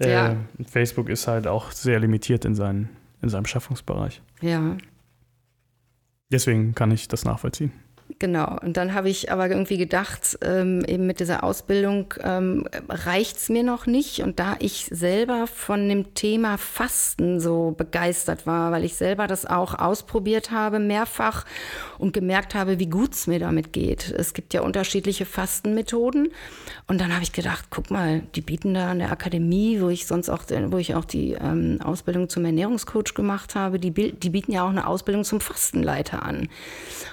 Äh, 0.00 0.12
ja. 0.12 0.36
Facebook 0.66 1.08
ist 1.08 1.28
halt 1.28 1.46
auch 1.46 1.70
sehr 1.70 2.00
limitiert 2.00 2.44
in, 2.44 2.54
seinen, 2.54 2.88
in 3.20 3.28
seinem 3.28 3.44
Schaffungsbereich. 3.44 4.22
Ja. 4.40 4.76
Deswegen 6.32 6.74
kann 6.74 6.90
ich 6.90 7.08
das 7.08 7.24
nachvollziehen. 7.24 7.72
Genau. 8.20 8.58
Und 8.60 8.76
dann 8.76 8.92
habe 8.92 9.08
ich 9.08 9.32
aber 9.32 9.48
irgendwie 9.48 9.78
gedacht, 9.78 10.38
ähm, 10.42 10.84
eben 10.84 11.06
mit 11.06 11.20
dieser 11.20 11.42
Ausbildung 11.42 12.12
ähm, 12.22 12.68
reicht 12.86 13.38
es 13.38 13.48
mir 13.48 13.62
noch 13.62 13.86
nicht. 13.86 14.20
Und 14.20 14.38
da 14.38 14.56
ich 14.58 14.90
selber 14.90 15.46
von 15.46 15.88
dem 15.88 16.12
Thema 16.12 16.58
Fasten 16.58 17.40
so 17.40 17.74
begeistert 17.74 18.46
war, 18.46 18.72
weil 18.72 18.84
ich 18.84 18.96
selber 18.96 19.26
das 19.26 19.46
auch 19.46 19.74
ausprobiert 19.74 20.50
habe, 20.50 20.80
mehrfach 20.80 21.46
und 21.96 22.12
gemerkt 22.12 22.54
habe, 22.54 22.78
wie 22.78 22.90
gut 22.90 23.14
es 23.14 23.26
mir 23.26 23.38
damit 23.38 23.72
geht. 23.72 24.10
Es 24.10 24.34
gibt 24.34 24.52
ja 24.52 24.60
unterschiedliche 24.60 25.24
Fastenmethoden. 25.24 26.28
Und 26.88 27.00
dann 27.00 27.14
habe 27.14 27.22
ich 27.22 27.32
gedacht, 27.32 27.68
guck 27.70 27.90
mal, 27.90 28.20
die 28.34 28.42
bieten 28.42 28.74
da 28.74 28.90
an 28.90 28.98
der 28.98 29.12
Akademie, 29.12 29.80
wo 29.80 29.88
ich 29.88 30.06
sonst 30.06 30.28
auch, 30.28 30.42
wo 30.66 30.76
ich 30.76 30.94
auch 30.94 31.06
die 31.06 31.38
ähm, 31.40 31.78
Ausbildung 31.82 32.28
zum 32.28 32.44
Ernährungscoach 32.44 33.14
gemacht 33.14 33.54
habe, 33.54 33.78
die, 33.78 33.92
die 33.92 34.30
bieten 34.30 34.52
ja 34.52 34.62
auch 34.62 34.70
eine 34.70 34.86
Ausbildung 34.86 35.24
zum 35.24 35.40
Fastenleiter 35.40 36.22
an. 36.22 36.50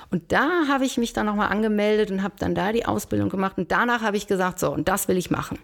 Und 0.09 0.31
da 0.31 0.67
habe 0.69 0.85
ich 0.85 0.96
mich 0.97 1.13
dann 1.13 1.25
nochmal 1.25 1.49
angemeldet 1.49 2.11
und 2.11 2.23
habe 2.23 2.35
dann 2.39 2.55
da 2.55 2.71
die 2.71 2.85
Ausbildung 2.85 3.29
gemacht. 3.29 3.57
Und 3.57 3.71
danach 3.71 4.01
habe 4.01 4.17
ich 4.17 4.27
gesagt, 4.27 4.59
so, 4.59 4.71
und 4.71 4.87
das 4.87 5.07
will 5.07 5.17
ich 5.17 5.31
machen. 5.31 5.57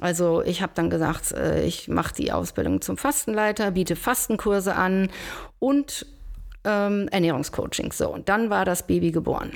Also 0.00 0.42
ich 0.42 0.62
habe 0.62 0.72
dann 0.74 0.90
gesagt, 0.90 1.32
äh, 1.32 1.62
ich 1.64 1.88
mache 1.88 2.14
die 2.14 2.32
Ausbildung 2.32 2.80
zum 2.80 2.96
Fastenleiter, 2.96 3.70
biete 3.72 3.96
Fastenkurse 3.96 4.74
an 4.74 5.10
und 5.58 6.06
ähm, 6.64 7.08
Ernährungscoaching. 7.10 7.92
So, 7.92 8.08
und 8.08 8.28
dann 8.28 8.50
war 8.50 8.64
das 8.64 8.86
Baby 8.86 9.10
geboren. 9.10 9.52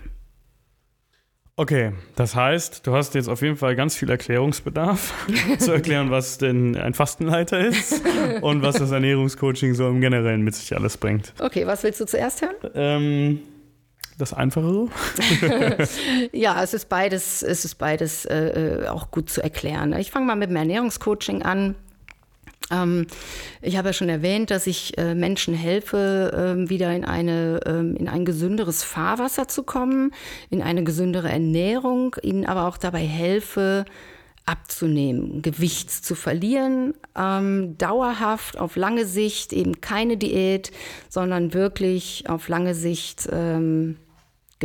Okay, 1.57 1.93
das 2.17 2.35
heißt, 2.35 2.85
du 2.85 2.95
hast 2.97 3.15
jetzt 3.15 3.29
auf 3.29 3.41
jeden 3.41 3.57
Fall 3.57 3.77
ganz 3.77 3.95
viel 3.95 4.11
Erklärungsbedarf, 4.11 5.15
zu 5.59 5.71
erklären, 5.71 6.11
was 6.11 6.37
denn 6.37 6.77
ein 6.77 6.95
Fastenleiter 6.95 7.61
ist 7.61 8.03
und 8.41 8.63
was 8.63 8.77
das 8.77 8.91
Ernährungscoaching 8.91 9.75
so 9.75 9.89
im 9.89 10.01
Generellen 10.01 10.43
mit 10.43 10.57
sich 10.57 10.75
alles 10.77 10.97
bringt. 10.97 11.33
Okay, 11.39 11.65
was 11.65 11.85
willst 11.85 12.01
du 12.01 12.07
zuerst 12.07 12.43
hören? 12.43 12.57
Ähm, 12.75 13.41
das 14.19 14.33
Einfachere? 14.33 14.89
ja, 16.33 16.63
es 16.63 16.75
ist 16.75 16.89
beides, 16.89 17.43
es 17.43 17.65
ist 17.65 17.77
beides 17.77 18.25
äh, 18.25 18.83
äh, 18.85 18.89
auch 18.89 19.11
gut 19.11 19.31
zu 19.31 19.43
erklären. 19.43 19.93
Ich 19.95 20.11
fange 20.11 20.27
mal 20.27 20.37
mit 20.37 20.51
dem 20.51 20.57
Ernährungscoaching 20.57 21.43
an. 21.43 21.75
Ähm, 22.71 23.07
ich 23.61 23.77
habe 23.77 23.89
ja 23.89 23.93
schon 23.93 24.09
erwähnt, 24.09 24.51
dass 24.51 24.67
ich 24.67 24.97
äh, 24.99 25.15
Menschen 25.15 25.55
helfe, 25.55 26.57
äh, 26.57 26.69
wieder 26.69 26.95
in, 26.95 27.05
eine, 27.05 27.61
ähm, 27.67 27.97
in 27.97 28.09
ein 28.09 28.25
gesünderes 28.25 28.83
Fahrwasser 28.83 29.49
zu 29.49 29.63
kommen, 29.63 30.13
in 30.51 30.63
eine 30.63 30.85
gesündere 30.85 31.29
Ernährung, 31.31 32.17
ihnen 32.23 32.47
aber 32.47 32.67
auch 32.67 32.77
dabei 32.77 33.01
helfe, 33.01 33.85
abzunehmen, 34.47 35.41
Gewicht 35.41 35.91
zu 35.91 36.15
verlieren, 36.15 36.95
ähm, 37.17 37.79
dauerhaft 37.79 38.59
auf 38.59 38.77
lange 38.77 39.07
Sicht, 39.07 39.53
eben 39.53 39.81
keine 39.81 40.19
Diät, 40.19 40.71
sondern 41.09 41.55
wirklich 41.55 42.25
auf 42.29 42.49
lange 42.49 42.75
Sicht 42.75 43.27
ähm, 43.33 43.97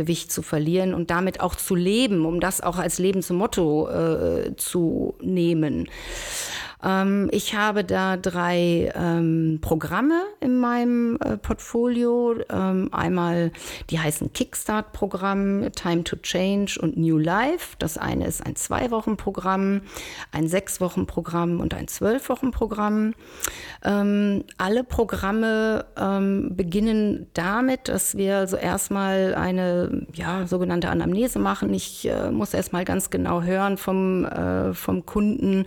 Gewicht 0.00 0.32
zu 0.32 0.40
verlieren 0.40 0.94
und 0.94 1.10
damit 1.10 1.40
auch 1.40 1.54
zu 1.54 1.74
leben, 1.74 2.24
um 2.24 2.40
das 2.40 2.62
auch 2.62 2.78
als 2.78 2.98
Lebensmotto 2.98 3.88
äh, 3.90 4.56
zu 4.56 5.14
nehmen. 5.20 5.90
Ähm, 6.82 7.28
ich 7.32 7.54
habe 7.54 7.84
da 7.84 8.16
drei 8.16 8.92
ähm, 8.94 9.58
Programme 9.60 10.22
in 10.40 10.58
meinem 10.58 11.16
äh, 11.16 11.36
Portfolio. 11.36 12.36
Ähm, 12.48 12.88
einmal, 12.92 13.52
die 13.90 13.98
heißen 13.98 14.32
Kickstart-Programm, 14.32 15.72
Time 15.72 16.04
to 16.04 16.16
Change 16.16 16.78
und 16.80 16.96
New 16.96 17.18
Life. 17.18 17.76
Das 17.78 17.98
eine 17.98 18.26
ist 18.26 18.44
ein 18.44 18.56
Zwei-Wochen-Programm, 18.56 19.82
ein 20.32 20.48
Sechs-Wochen-Programm 20.48 21.60
und 21.60 21.74
ein 21.74 21.88
Zwölf-Wochen-Programm. 21.88 23.14
Ähm, 23.84 24.44
alle 24.58 24.84
Programme 24.84 25.86
ähm, 25.96 26.56
beginnen 26.56 27.26
damit, 27.34 27.88
dass 27.88 28.16
wir 28.16 28.38
also 28.38 28.56
erstmal 28.56 29.34
eine 29.34 30.06
ja, 30.12 30.46
sogenannte 30.46 30.88
Anamnese 30.88 31.38
machen. 31.38 31.72
Ich 31.74 32.08
äh, 32.08 32.30
muss 32.30 32.54
erstmal 32.54 32.84
ganz 32.84 33.10
genau 33.10 33.42
hören 33.42 33.76
vom, 33.76 34.24
äh, 34.24 34.74
vom 34.74 35.06
Kunden, 35.06 35.66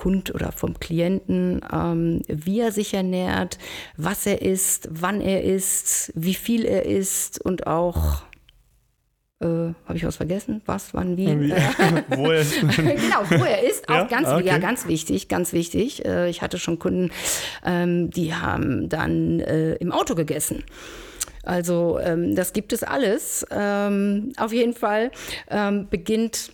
Kund 0.00 0.34
oder 0.34 0.50
vom 0.50 0.80
Klienten, 0.80 1.60
ähm, 1.70 2.22
wie 2.26 2.60
er 2.60 2.72
sich 2.72 2.94
ernährt, 2.94 3.58
was 3.98 4.24
er 4.24 4.40
isst, 4.40 4.88
wann 4.90 5.20
er 5.20 5.44
isst, 5.44 6.10
wie 6.14 6.32
viel 6.32 6.64
er 6.64 6.86
isst 6.86 7.38
und 7.38 7.66
auch 7.66 8.22
äh, 9.40 9.46
habe 9.84 9.96
ich 9.96 10.06
was 10.06 10.16
vergessen? 10.16 10.62
Was, 10.64 10.94
wann, 10.94 11.18
wie? 11.18 11.38
wie? 11.38 11.50
wo 12.16 12.30
er 12.30 12.40
ist. 12.40 12.60
genau, 12.60 13.24
wo 13.28 13.44
er 13.44 13.62
ist. 13.62 13.90
Auch 13.90 13.94
ja? 13.94 14.04
ganz, 14.04 14.28
okay. 14.28 14.46
ja, 14.46 14.56
ganz 14.56 14.88
wichtig, 14.88 15.28
ganz 15.28 15.52
wichtig. 15.52 16.06
Äh, 16.06 16.30
ich 16.30 16.40
hatte 16.40 16.58
schon 16.58 16.78
Kunden, 16.78 17.10
ähm, 17.66 18.08
die 18.08 18.34
haben 18.34 18.88
dann 18.88 19.40
äh, 19.40 19.74
im 19.74 19.92
Auto 19.92 20.14
gegessen. 20.14 20.64
Also 21.42 21.98
ähm, 22.02 22.34
das 22.34 22.54
gibt 22.54 22.72
es 22.72 22.82
alles. 22.82 23.46
Ähm, 23.50 24.32
auf 24.38 24.54
jeden 24.54 24.72
Fall 24.72 25.10
ähm, 25.50 25.88
beginnt 25.90 26.52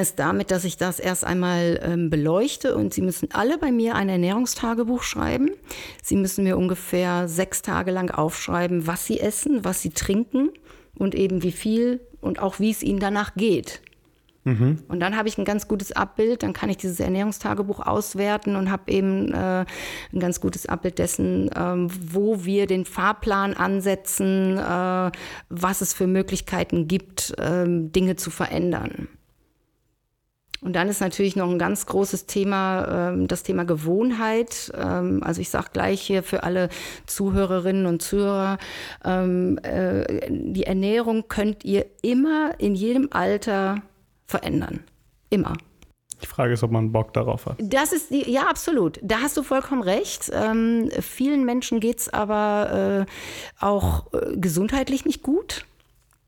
ist 0.00 0.18
damit, 0.18 0.50
dass 0.50 0.64
ich 0.64 0.76
das 0.76 0.98
erst 0.98 1.24
einmal 1.24 1.80
ähm, 1.82 2.10
beleuchte 2.10 2.74
und 2.74 2.92
Sie 2.94 3.02
müssen 3.02 3.28
alle 3.32 3.58
bei 3.58 3.70
mir 3.70 3.94
ein 3.94 4.08
Ernährungstagebuch 4.08 5.02
schreiben. 5.02 5.50
Sie 6.02 6.16
müssen 6.16 6.44
mir 6.44 6.56
ungefähr 6.56 7.28
sechs 7.28 7.62
Tage 7.62 7.90
lang 7.90 8.10
aufschreiben, 8.10 8.86
was 8.86 9.06
Sie 9.06 9.20
essen, 9.20 9.64
was 9.64 9.82
Sie 9.82 9.90
trinken 9.90 10.50
und 10.96 11.14
eben 11.14 11.42
wie 11.42 11.52
viel 11.52 12.00
und 12.20 12.40
auch 12.40 12.60
wie 12.60 12.70
es 12.70 12.82
Ihnen 12.82 13.00
danach 13.00 13.34
geht. 13.34 13.82
Mhm. 14.44 14.78
Und 14.88 15.00
dann 15.00 15.16
habe 15.16 15.28
ich 15.28 15.36
ein 15.36 15.44
ganz 15.44 15.68
gutes 15.68 15.92
Abbild, 15.92 16.42
dann 16.42 16.54
kann 16.54 16.70
ich 16.70 16.78
dieses 16.78 16.98
Ernährungstagebuch 16.98 17.80
auswerten 17.80 18.56
und 18.56 18.70
habe 18.70 18.90
eben 18.90 19.32
äh, 19.34 19.66
ein 20.12 20.20
ganz 20.20 20.40
gutes 20.40 20.66
Abbild 20.66 20.98
dessen, 20.98 21.50
ähm, 21.54 21.88
wo 22.12 22.44
wir 22.44 22.66
den 22.66 22.86
Fahrplan 22.86 23.54
ansetzen, 23.54 24.56
äh, 24.56 25.10
was 25.50 25.80
es 25.82 25.92
für 25.92 26.06
Möglichkeiten 26.06 26.88
gibt, 26.88 27.38
äh, 27.38 27.66
Dinge 27.66 28.16
zu 28.16 28.30
verändern. 28.30 29.08
Und 30.62 30.74
dann 30.74 30.88
ist 30.88 31.00
natürlich 31.00 31.36
noch 31.36 31.48
ein 31.50 31.58
ganz 31.58 31.86
großes 31.86 32.26
Thema, 32.26 33.10
ähm, 33.10 33.28
das 33.28 33.42
Thema 33.42 33.64
Gewohnheit. 33.64 34.70
Ähm, 34.76 35.22
also 35.22 35.40
ich 35.40 35.48
sage 35.48 35.68
gleich 35.72 36.02
hier 36.02 36.22
für 36.22 36.42
alle 36.42 36.68
Zuhörerinnen 37.06 37.86
und 37.86 38.02
Zuhörer, 38.02 38.58
ähm, 39.04 39.58
äh, 39.62 40.28
die 40.30 40.64
Ernährung 40.64 41.28
könnt 41.28 41.64
ihr 41.64 41.86
immer 42.02 42.52
in 42.58 42.74
jedem 42.74 43.08
Alter 43.10 43.82
verändern. 44.26 44.80
Immer. 45.30 45.54
Die 46.22 46.26
Frage 46.26 46.52
ist, 46.52 46.62
ob 46.62 46.70
man 46.70 46.92
Bock 46.92 47.14
darauf 47.14 47.46
hat. 47.46 47.56
Das 47.60 47.92
ist 47.92 48.10
die, 48.10 48.30
ja 48.30 48.42
absolut. 48.42 48.98
Da 49.02 49.20
hast 49.20 49.36
du 49.36 49.42
vollkommen 49.42 49.82
recht. 49.82 50.30
Ähm, 50.34 50.90
vielen 51.00 51.44
Menschen 51.44 51.80
geht 51.80 52.00
es 52.00 52.08
aber 52.10 53.06
äh, 53.08 53.64
auch 53.64 54.12
äh, 54.12 54.36
gesundheitlich 54.36 55.06
nicht 55.06 55.22
gut. 55.22 55.64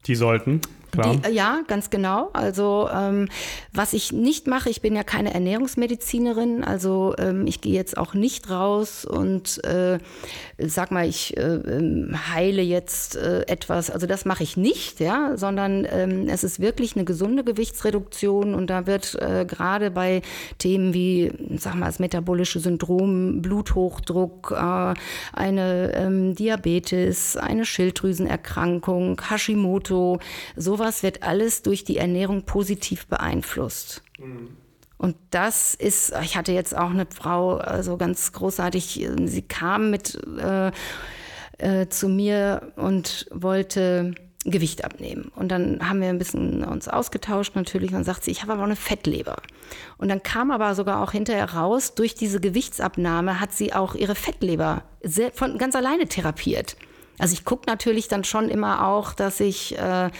Die 0.06 0.14
sollten. 0.14 0.62
Klar. 0.92 1.16
Die, 1.16 1.34
ja, 1.34 1.62
ganz 1.68 1.88
genau. 1.88 2.28
Also 2.34 2.86
ähm, 2.94 3.28
was 3.72 3.94
ich 3.94 4.12
nicht 4.12 4.46
mache, 4.46 4.68
ich 4.68 4.82
bin 4.82 4.94
ja 4.94 5.02
keine 5.02 5.32
Ernährungsmedizinerin, 5.32 6.62
also 6.62 7.14
ähm, 7.18 7.46
ich 7.46 7.62
gehe 7.62 7.72
jetzt 7.72 7.96
auch 7.96 8.12
nicht 8.12 8.50
raus 8.50 9.06
und 9.06 9.64
äh, 9.64 9.98
sag 10.58 10.90
mal, 10.90 11.08
ich 11.08 11.34
äh, 11.38 11.40
ähm, 11.40 12.14
heile 12.34 12.60
jetzt 12.60 13.16
äh, 13.16 13.40
etwas. 13.46 13.90
Also 13.90 14.06
das 14.06 14.26
mache 14.26 14.42
ich 14.42 14.58
nicht, 14.58 15.00
ja, 15.00 15.38
sondern 15.38 15.86
ähm, 15.90 16.28
es 16.28 16.44
ist 16.44 16.60
wirklich 16.60 16.94
eine 16.94 17.06
gesunde 17.06 17.42
Gewichtsreduktion 17.42 18.54
und 18.54 18.68
da 18.68 18.86
wird 18.86 19.14
äh, 19.14 19.46
gerade 19.46 19.90
bei 19.90 20.20
Themen 20.58 20.92
wie, 20.92 21.32
sag 21.56 21.74
mal, 21.74 21.86
das 21.86 22.00
metabolische 22.00 22.60
Syndrom, 22.60 23.40
Bluthochdruck, 23.40 24.52
äh, 24.54 24.94
eine 25.32 25.92
ähm, 25.94 26.34
Diabetes, 26.34 27.38
eine 27.38 27.64
Schilddrüsenerkrankung, 27.64 29.22
Hashimoto, 29.30 30.18
sowas 30.54 30.81
sowas 30.82 31.02
wird 31.04 31.22
alles 31.22 31.62
durch 31.62 31.84
die 31.84 31.96
Ernährung 31.96 32.42
positiv 32.42 33.06
beeinflusst. 33.06 34.02
Mhm. 34.18 34.56
Und 34.98 35.16
das 35.30 35.74
ist, 35.74 36.12
ich 36.22 36.36
hatte 36.36 36.52
jetzt 36.52 36.76
auch 36.76 36.90
eine 36.90 37.06
Frau, 37.06 37.56
also 37.56 37.96
ganz 37.96 38.32
großartig, 38.32 39.08
sie 39.24 39.42
kam 39.42 39.90
mit 39.90 40.20
äh, 40.38 40.70
äh, 41.58 41.88
zu 41.88 42.08
mir 42.08 42.72
und 42.76 43.26
wollte 43.32 44.14
Gewicht 44.44 44.84
abnehmen. 44.84 45.30
Und 45.36 45.48
dann 45.48 45.88
haben 45.88 46.00
wir 46.00 46.08
ein 46.08 46.18
bisschen 46.18 46.64
uns 46.64 46.88
ausgetauscht 46.88 47.54
natürlich. 47.54 47.90
Und 47.90 47.98
dann 47.98 48.04
sagt 48.04 48.24
sie, 48.24 48.32
ich 48.32 48.42
habe 48.42 48.52
aber 48.52 48.64
eine 48.64 48.76
Fettleber. 48.76 49.36
Und 49.98 50.08
dann 50.08 50.22
kam 50.22 50.50
aber 50.50 50.74
sogar 50.74 51.00
auch 51.00 51.12
hinterher 51.12 51.52
raus, 51.52 51.94
durch 51.94 52.14
diese 52.14 52.40
Gewichtsabnahme 52.40 53.40
hat 53.40 53.52
sie 53.52 53.72
auch 53.72 53.94
ihre 53.94 54.16
Fettleber 54.16 54.82
sehr, 55.02 55.32
von, 55.32 55.58
ganz 55.58 55.76
alleine 55.76 56.06
therapiert. 56.06 56.76
Also 57.22 57.34
ich 57.34 57.44
gucke 57.44 57.68
natürlich 57.68 58.08
dann 58.08 58.24
schon 58.24 58.48
immer 58.48 58.84
auch, 58.88 59.12
dass 59.12 59.38
ich 59.38 59.78
äh, 59.78 60.10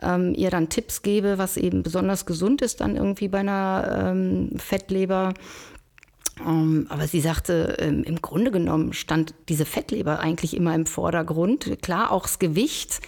ähm, 0.00 0.34
ihr 0.34 0.48
dann 0.48 0.70
Tipps 0.70 1.02
gebe, 1.02 1.36
was 1.36 1.58
eben 1.58 1.82
besonders 1.82 2.24
gesund 2.24 2.62
ist 2.62 2.80
dann 2.80 2.96
irgendwie 2.96 3.28
bei 3.28 3.40
einer 3.40 4.06
ähm, 4.08 4.52
Fettleber. 4.56 5.34
Um, 6.40 6.46
ähm, 6.46 6.86
aber 6.88 7.06
sie 7.08 7.20
sagte, 7.20 7.76
ähm, 7.78 8.04
im 8.04 8.22
Grunde 8.22 8.50
genommen 8.50 8.94
stand 8.94 9.34
diese 9.50 9.66
Fettleber 9.66 10.18
eigentlich 10.20 10.56
immer 10.56 10.74
im 10.74 10.86
Vordergrund. 10.86 11.82
Klar, 11.82 12.10
auch 12.10 12.22
das 12.22 12.38
Gewicht. 12.38 13.00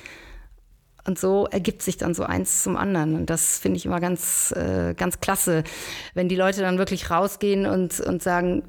Und 1.07 1.19
so 1.19 1.47
ergibt 1.47 1.81
sich 1.81 1.97
dann 1.97 2.13
so 2.13 2.25
eins 2.25 2.63
zum 2.63 2.77
anderen. 2.77 3.15
Und 3.15 3.31
das 3.31 3.59
finde 3.59 3.79
ich 3.79 3.87
immer 3.87 4.01
ganz, 4.01 4.53
äh, 4.53 4.93
ganz 4.93 5.21
klasse, 5.21 5.65
wenn 6.13 6.29
die 6.29 6.37
Leute 6.37 6.61
dann 6.61 6.77
wirklich 6.77 7.11
rausgehen 7.11 7.65
und, 7.65 7.99
und 7.99 8.23
sagen, 8.23 8.65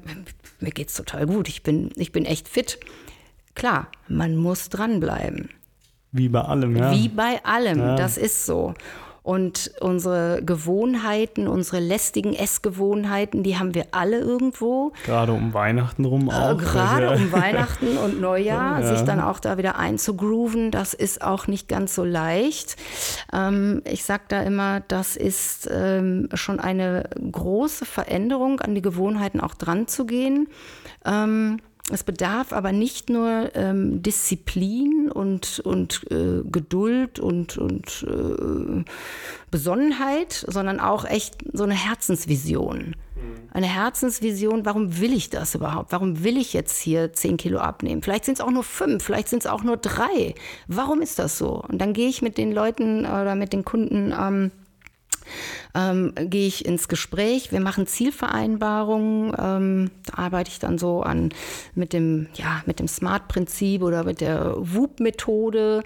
mir 0.58 0.70
geht's 0.70 0.94
total 0.94 1.26
gut, 1.26 1.48
ich 1.48 1.62
bin, 1.62 1.90
ich 1.96 2.12
bin 2.12 2.24
echt 2.24 2.48
fit. 2.48 2.78
Klar, 3.60 3.88
man 4.08 4.36
muss 4.36 4.70
dranbleiben. 4.70 5.50
Wie 6.12 6.30
bei 6.30 6.40
allem, 6.40 6.74
ja. 6.78 6.92
Wie 6.92 7.10
bei 7.10 7.44
allem, 7.44 7.78
ja. 7.78 7.94
das 7.94 8.16
ist 8.16 8.46
so. 8.46 8.72
Und 9.22 9.72
unsere 9.82 10.42
Gewohnheiten, 10.42 11.46
unsere 11.46 11.78
lästigen 11.78 12.32
Essgewohnheiten, 12.32 13.42
die 13.42 13.58
haben 13.58 13.74
wir 13.74 13.88
alle 13.90 14.18
irgendwo. 14.18 14.94
Gerade 15.04 15.34
um 15.34 15.52
Weihnachten 15.52 16.06
rum 16.06 16.30
äh, 16.30 16.32
auch. 16.32 16.52
Äh, 16.52 16.56
gerade 16.56 17.10
um 17.10 17.32
Weihnachten 17.32 17.98
und 17.98 18.18
Neujahr, 18.18 18.80
ja. 18.80 18.96
sich 18.96 19.04
dann 19.04 19.20
auch 19.20 19.40
da 19.40 19.58
wieder 19.58 19.76
einzugrooven, 19.76 20.70
das 20.70 20.94
ist 20.94 21.20
auch 21.20 21.46
nicht 21.46 21.68
ganz 21.68 21.94
so 21.94 22.02
leicht. 22.02 22.76
Ähm, 23.30 23.82
ich 23.84 24.04
sage 24.04 24.22
da 24.28 24.40
immer, 24.40 24.80
das 24.88 25.16
ist 25.16 25.68
ähm, 25.70 26.30
schon 26.32 26.60
eine 26.60 27.10
große 27.30 27.84
Veränderung, 27.84 28.60
an 28.60 28.74
die 28.74 28.82
Gewohnheiten 28.82 29.38
auch 29.38 29.54
dran 29.54 29.86
zu 29.86 30.06
gehen. 30.06 30.48
Ähm, 31.04 31.60
es 31.92 32.04
bedarf 32.04 32.52
aber 32.52 32.72
nicht 32.72 33.10
nur 33.10 33.50
ähm, 33.54 34.02
Disziplin 34.02 35.10
und, 35.12 35.60
und 35.60 36.06
äh, 36.10 36.42
Geduld 36.44 37.18
und, 37.18 37.58
und 37.58 38.06
äh, 38.08 38.84
Besonnenheit, 39.50 40.44
sondern 40.48 40.80
auch 40.80 41.04
echt 41.04 41.36
so 41.52 41.64
eine 41.64 41.74
Herzensvision. 41.74 42.78
Mhm. 42.78 42.94
Eine 43.52 43.66
Herzensvision, 43.66 44.64
warum 44.64 45.00
will 45.00 45.12
ich 45.12 45.30
das 45.30 45.54
überhaupt? 45.54 45.92
Warum 45.92 46.22
will 46.22 46.36
ich 46.36 46.52
jetzt 46.52 46.80
hier 46.80 47.12
zehn 47.12 47.36
Kilo 47.36 47.58
abnehmen? 47.58 48.02
Vielleicht 48.02 48.24
sind 48.24 48.34
es 48.34 48.40
auch 48.40 48.50
nur 48.50 48.64
fünf, 48.64 49.04
vielleicht 49.04 49.28
sind 49.28 49.40
es 49.40 49.46
auch 49.46 49.62
nur 49.62 49.76
drei. 49.76 50.34
Warum 50.68 51.02
ist 51.02 51.18
das 51.18 51.38
so? 51.38 51.62
Und 51.68 51.78
dann 51.78 51.92
gehe 51.92 52.08
ich 52.08 52.22
mit 52.22 52.38
den 52.38 52.52
Leuten 52.52 53.00
oder 53.00 53.34
mit 53.34 53.52
den 53.52 53.64
Kunden 53.64 54.14
ähm, 54.18 54.50
ähm, 55.74 56.12
gehe 56.16 56.46
ich 56.46 56.64
ins 56.64 56.88
Gespräch. 56.88 57.52
Wir 57.52 57.60
machen 57.60 57.86
Zielvereinbarungen. 57.86 59.34
Ähm, 59.38 59.90
da 60.06 60.22
arbeite 60.22 60.50
ich 60.50 60.58
dann 60.58 60.78
so 60.78 61.02
an 61.02 61.30
mit 61.74 61.92
dem, 61.92 62.28
ja, 62.34 62.62
mit 62.66 62.78
dem 62.78 62.88
Smart-Prinzip 62.88 63.82
oder 63.82 64.04
mit 64.04 64.20
der 64.20 64.54
WUP-Methode. 64.56 65.82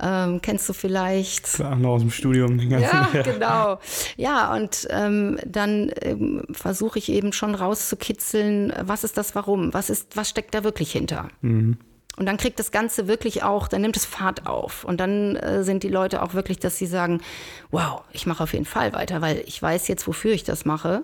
Ähm, 0.00 0.40
kennst 0.42 0.68
du 0.68 0.72
vielleicht? 0.72 1.44
Klar, 1.44 1.76
noch 1.76 1.90
aus 1.90 2.00
dem 2.00 2.10
Studium. 2.10 2.58
Den 2.58 2.70
ganzen 2.70 2.96
ja, 2.96 3.10
Jahr. 3.12 3.22
genau. 3.24 3.78
Ja, 4.16 4.54
und 4.54 4.86
ähm, 4.90 5.38
dann 5.46 5.90
ähm, 6.02 6.42
versuche 6.52 6.98
ich 6.98 7.10
eben 7.10 7.32
schon 7.32 7.54
rauszukitzeln, 7.54 8.72
was 8.82 9.04
ist 9.04 9.16
das 9.18 9.34
Warum? 9.34 9.74
Was, 9.74 9.90
ist, 9.90 10.16
was 10.16 10.28
steckt 10.28 10.54
da 10.54 10.64
wirklich 10.64 10.92
hinter? 10.92 11.28
Mhm. 11.40 11.76
Und 12.16 12.26
dann 12.26 12.36
kriegt 12.36 12.58
das 12.58 12.70
Ganze 12.70 13.08
wirklich 13.08 13.42
auch, 13.42 13.66
dann 13.68 13.82
nimmt 13.82 13.96
es 13.96 14.04
Fahrt 14.04 14.46
auf. 14.46 14.84
Und 14.84 15.00
dann 15.00 15.36
äh, 15.36 15.64
sind 15.64 15.82
die 15.82 15.88
Leute 15.88 16.22
auch 16.22 16.34
wirklich, 16.34 16.58
dass 16.58 16.78
sie 16.78 16.86
sagen, 16.86 17.20
wow, 17.70 18.02
ich 18.12 18.26
mache 18.26 18.42
auf 18.42 18.52
jeden 18.52 18.64
Fall 18.66 18.92
weiter, 18.92 19.20
weil 19.20 19.42
ich 19.46 19.60
weiß 19.60 19.88
jetzt, 19.88 20.06
wofür 20.06 20.32
ich 20.32 20.44
das 20.44 20.64
mache. 20.64 21.02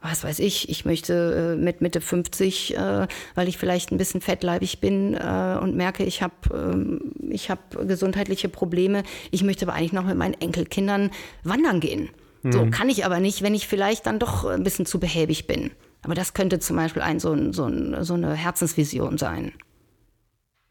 was 0.00 0.22
weiß 0.22 0.38
ich, 0.38 0.68
ich 0.68 0.84
möchte 0.84 1.54
äh, 1.56 1.60
mit 1.60 1.80
Mitte 1.80 2.00
50, 2.00 2.76
äh, 2.76 3.06
weil 3.34 3.48
ich 3.48 3.58
vielleicht 3.58 3.90
ein 3.90 3.98
bisschen 3.98 4.20
fettleibig 4.20 4.80
bin 4.80 5.14
äh, 5.14 5.58
und 5.60 5.74
merke, 5.74 6.04
ich 6.04 6.22
habe 6.22 6.34
ähm, 6.52 7.12
ich 7.30 7.50
hab 7.50 7.76
gesundheitliche 7.88 8.48
Probleme. 8.48 9.02
Ich 9.32 9.42
möchte 9.42 9.66
aber 9.66 9.74
eigentlich 9.74 9.92
noch 9.92 10.04
mit 10.04 10.16
meinen 10.16 10.34
Enkelkindern 10.34 11.10
wandern 11.42 11.80
gehen. 11.80 12.10
Mhm. 12.42 12.52
So 12.52 12.66
kann 12.70 12.90
ich 12.90 13.04
aber 13.04 13.18
nicht, 13.18 13.42
wenn 13.42 13.54
ich 13.54 13.66
vielleicht 13.66 14.06
dann 14.06 14.20
doch 14.20 14.44
ein 14.44 14.62
bisschen 14.62 14.86
zu 14.86 15.00
behäbig 15.00 15.48
bin. 15.48 15.72
Aber 16.02 16.14
das 16.14 16.34
könnte 16.34 16.60
zum 16.60 16.76
Beispiel 16.76 17.02
ein, 17.02 17.18
so, 17.18 17.32
ein, 17.32 17.52
so, 17.52 17.64
ein, 17.64 18.04
so 18.04 18.14
eine 18.14 18.34
Herzensvision 18.34 19.18
sein. 19.18 19.52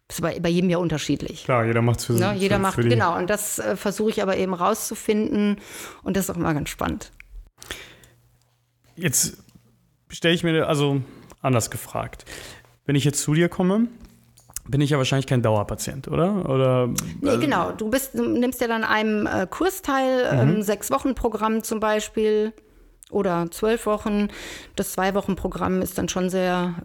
Das 0.08 0.18
ist 0.18 0.22
bei, 0.22 0.40
bei 0.40 0.50
jedem 0.50 0.70
ja 0.70 0.78
unterschiedlich. 0.78 1.46
Klar, 1.46 1.66
jeder 1.66 1.82
macht 1.82 2.00
es 2.00 2.06
für 2.06 2.14
sich. 2.14 2.22
Ne? 2.22 2.36
Jeder 2.36 2.58
für, 2.58 2.62
macht, 2.62 2.76
für 2.76 2.84
genau. 2.84 3.18
Und 3.18 3.30
das 3.30 3.60
äh, 3.60 3.76
versuche 3.76 4.10
ich 4.10 4.22
aber 4.22 4.38
eben 4.38 4.54
rauszufinden. 4.54 5.60
Und 6.04 6.18
das 6.18 6.26
ist 6.26 6.30
auch 6.30 6.38
immer 6.38 6.54
ganz 6.54 6.70
spannend. 6.70 7.12
Jetzt 8.96 9.38
stelle 10.10 10.36
ich 10.36 10.44
mir, 10.44 10.68
also 10.68 11.02
anders 11.42 11.72
gefragt. 11.72 12.26
Wenn 12.86 12.96
ich 12.96 13.06
jetzt 13.06 13.22
zu 13.22 13.34
dir 13.34 13.50
komme, 13.50 13.88
bin 14.68 14.82
ich 14.82 14.92
ja 14.92 14.98
wahrscheinlich 14.98 15.28
kein 15.28 15.42
Dauerpatient, 15.42 16.08
oder? 16.08 16.50
oder 16.50 16.88
nee, 16.88 17.30
also 17.30 17.40
genau. 17.40 17.72
Du, 17.72 17.90
bist, 17.90 18.14
du 18.14 18.24
nimmst 18.24 18.62
ja 18.62 18.68
dann 18.68 18.84
einem 18.84 19.28
äh, 19.28 19.48
Kurs 19.50 19.82
teil, 19.82 20.32
mhm. 20.34 20.56
ähm, 20.56 20.62
sechs 20.62 20.92
Wochen 20.92 21.16
Programm 21.16 21.64
zum 21.64 21.80
Beispiel 21.80 22.54
oder 23.10 23.50
zwölf 23.52 23.86
Wochen. 23.86 24.30
Das 24.76 24.94
zwei 24.94 25.14
Wochen 25.16 25.36
Programm 25.36 25.82
ist 25.82 25.98
dann 25.98 26.10
schon 26.10 26.30
sehr 26.30 26.76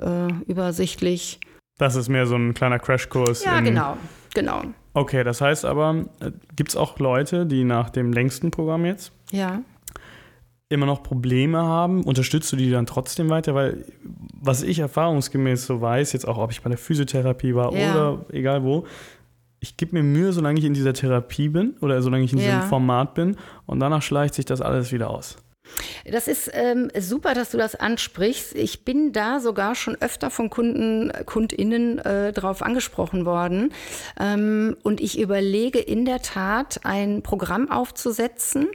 äh, 0.47 0.51
übersichtlich. 0.51 1.41
Das 1.79 1.97
ist 1.97 2.09
mehr 2.09 2.27
so 2.27 2.37
ein 2.37 2.55
kleiner 2.55 2.79
Crashkurs. 2.79 3.45
Ja, 3.45 3.61
genau, 3.61 3.97
genau. 4.35 4.63
Okay, 4.95 5.25
das 5.25 5.41
heißt 5.41 5.65
aber, 5.65 6.05
äh, 6.21 6.33
gibt 6.57 6.71
es 6.71 6.77
auch 6.77 6.99
Leute, 6.99 7.47
die 7.47 7.65
nach 7.65 7.91
dem 7.91 8.13
längsten 8.13 8.51
Programm 8.51 8.85
jetzt 8.85 9.13
ja 9.31 9.63
immer 10.69 10.87
noch 10.87 11.03
Probleme 11.03 11.59
haben, 11.59 12.05
unterstützt 12.05 12.53
du 12.53 12.57
die 12.57 12.71
dann 12.71 12.87
trotzdem 12.87 13.31
weiter? 13.31 13.55
Weil, 13.55 13.85
was 14.41 14.63
ich 14.63 14.79
erfahrungsgemäß 14.81 15.67
so 15.67 15.81
weiß, 15.81 16.13
jetzt 16.13 16.29
auch, 16.29 16.39
ob 16.39 16.51
ich 16.51 16.63
bei 16.63 16.69
der 16.69 16.79
Physiotherapie 16.79 17.55
war 17.55 17.73
ja. 17.75 17.91
oder 17.93 18.27
egal 18.33 18.63
wo, 18.65 18.87
ich 19.61 19.77
gebe 19.77 19.97
mir 19.97 20.03
Mühe, 20.03 20.33
solange 20.33 20.59
ich 20.59 20.65
in 20.65 20.75
dieser 20.75 20.93
Therapie 20.93 21.49
bin 21.49 21.75
oder 21.81 22.01
solange 22.03 22.25
ich 22.25 22.33
in 22.33 22.39
ja. 22.39 22.45
diesem 22.45 22.63
Format 22.69 23.15
bin 23.15 23.37
und 23.67 23.81
danach 23.81 24.03
schleicht 24.03 24.35
sich 24.35 24.45
das 24.45 24.61
alles 24.61 24.93
wieder 24.93 25.11
aus. 25.11 25.37
Das 26.11 26.29
ist 26.29 26.51
ähm, 26.53 26.91
super, 26.99 27.35
dass 27.35 27.51
du 27.51 27.59
das 27.59 27.75
ansprichst. 27.75 28.55
Ich 28.55 28.85
bin 28.85 29.13
da 29.13 29.41
sogar 29.41 29.75
schon 29.75 29.97
öfter 30.01 30.31
von 30.31 30.51
Kunden, 30.51 31.13
KundInnen 31.27 31.99
äh, 31.99 32.33
drauf 32.33 32.63
angesprochen 32.63 33.25
worden. 33.25 33.73
Ähm, 34.19 34.77
und 34.83 35.01
ich 35.01 35.19
überlege 35.19 35.79
in 35.79 36.05
der 36.05 36.23
Tat, 36.23 36.81
ein 36.85 37.23
Programm 37.23 37.71
aufzusetzen, 37.71 38.69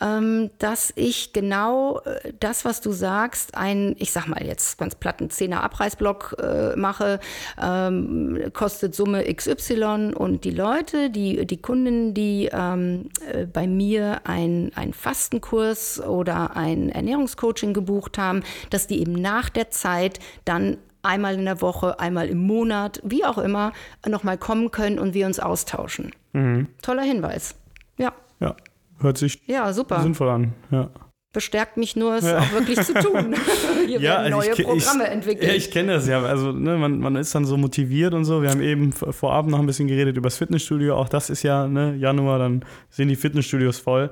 ähm, 0.00 0.50
dass 0.58 0.92
ich 0.94 1.32
genau 1.32 2.00
äh, 2.00 2.32
das, 2.38 2.64
was 2.64 2.80
du 2.80 2.92
sagst, 2.92 3.56
ein, 3.56 3.96
ich 3.98 4.12
sag 4.12 4.26
mal 4.28 4.44
jetzt 4.44 4.78
ganz 4.78 4.94
platten 4.94 5.30
Zehner 5.30 5.62
Abreißblock 5.64 6.36
äh, 6.40 6.76
mache, 6.76 7.20
ähm, 7.60 8.50
kostet 8.52 8.94
Summe 8.94 9.24
XY 9.32 10.12
und 10.14 10.44
die 10.44 10.50
Leute, 10.50 11.10
die, 11.10 11.46
die 11.46 11.60
Kunden, 11.60 12.14
die 12.14 12.48
ähm, 12.52 13.10
äh, 13.32 13.46
bei 13.46 13.66
mir 13.66 14.20
ein, 14.24 14.70
ein 14.74 14.92
Fastenkurs 14.92 16.00
oder 16.00 16.27
ein 16.34 16.90
Ernährungscoaching 16.90 17.72
gebucht 17.72 18.18
haben, 18.18 18.42
dass 18.70 18.86
die 18.86 19.00
eben 19.00 19.12
nach 19.12 19.48
der 19.48 19.70
Zeit 19.70 20.18
dann 20.44 20.78
einmal 21.02 21.34
in 21.34 21.44
der 21.44 21.60
Woche, 21.60 22.00
einmal 22.00 22.28
im 22.28 22.38
Monat, 22.38 23.00
wie 23.04 23.24
auch 23.24 23.38
immer, 23.38 23.72
nochmal 24.06 24.38
kommen 24.38 24.70
können 24.70 24.98
und 24.98 25.14
wir 25.14 25.26
uns 25.26 25.40
austauschen. 25.40 26.12
Mhm. 26.32 26.68
Toller 26.82 27.02
Hinweis. 27.02 27.54
Ja. 27.96 28.12
Ja, 28.40 28.56
Hört 29.00 29.18
sich 29.18 29.40
ja, 29.46 29.72
super. 29.72 30.00
sinnvoll 30.02 30.28
an. 30.28 30.52
Ja. 30.70 30.90
Bestärkt 31.32 31.76
mich 31.76 31.94
nur, 31.94 32.16
es 32.16 32.24
ja. 32.24 32.38
auch 32.38 32.52
wirklich 32.52 32.80
zu 32.80 32.94
tun. 32.94 33.34
Hier 33.86 34.00
ja, 34.00 34.22
werden 34.22 34.32
also 34.32 34.38
neue 34.38 34.52
ich, 34.52 34.64
Programme 34.64 35.04
ich, 35.04 35.10
entwickelt. 35.10 35.48
Ja, 35.48 35.54
ich 35.54 35.70
kenne 35.70 35.92
das 35.92 36.08
ja. 36.08 36.22
Also 36.22 36.52
ne, 36.52 36.76
man, 36.78 36.98
man 36.98 37.16
ist 37.16 37.34
dann 37.34 37.44
so 37.44 37.56
motiviert 37.56 38.14
und 38.14 38.24
so. 38.24 38.42
Wir 38.42 38.50
haben 38.50 38.62
eben 38.62 38.92
vorab 38.92 39.46
noch 39.46 39.58
ein 39.60 39.66
bisschen 39.66 39.88
geredet 39.88 40.16
über 40.16 40.28
das 40.28 40.38
Fitnessstudio. 40.38 40.96
Auch 40.96 41.08
das 41.08 41.30
ist 41.30 41.42
ja 41.42 41.68
ne, 41.68 41.94
Januar, 41.96 42.38
dann 42.38 42.64
sind 42.88 43.08
die 43.08 43.16
Fitnessstudios 43.16 43.78
voll. 43.78 44.10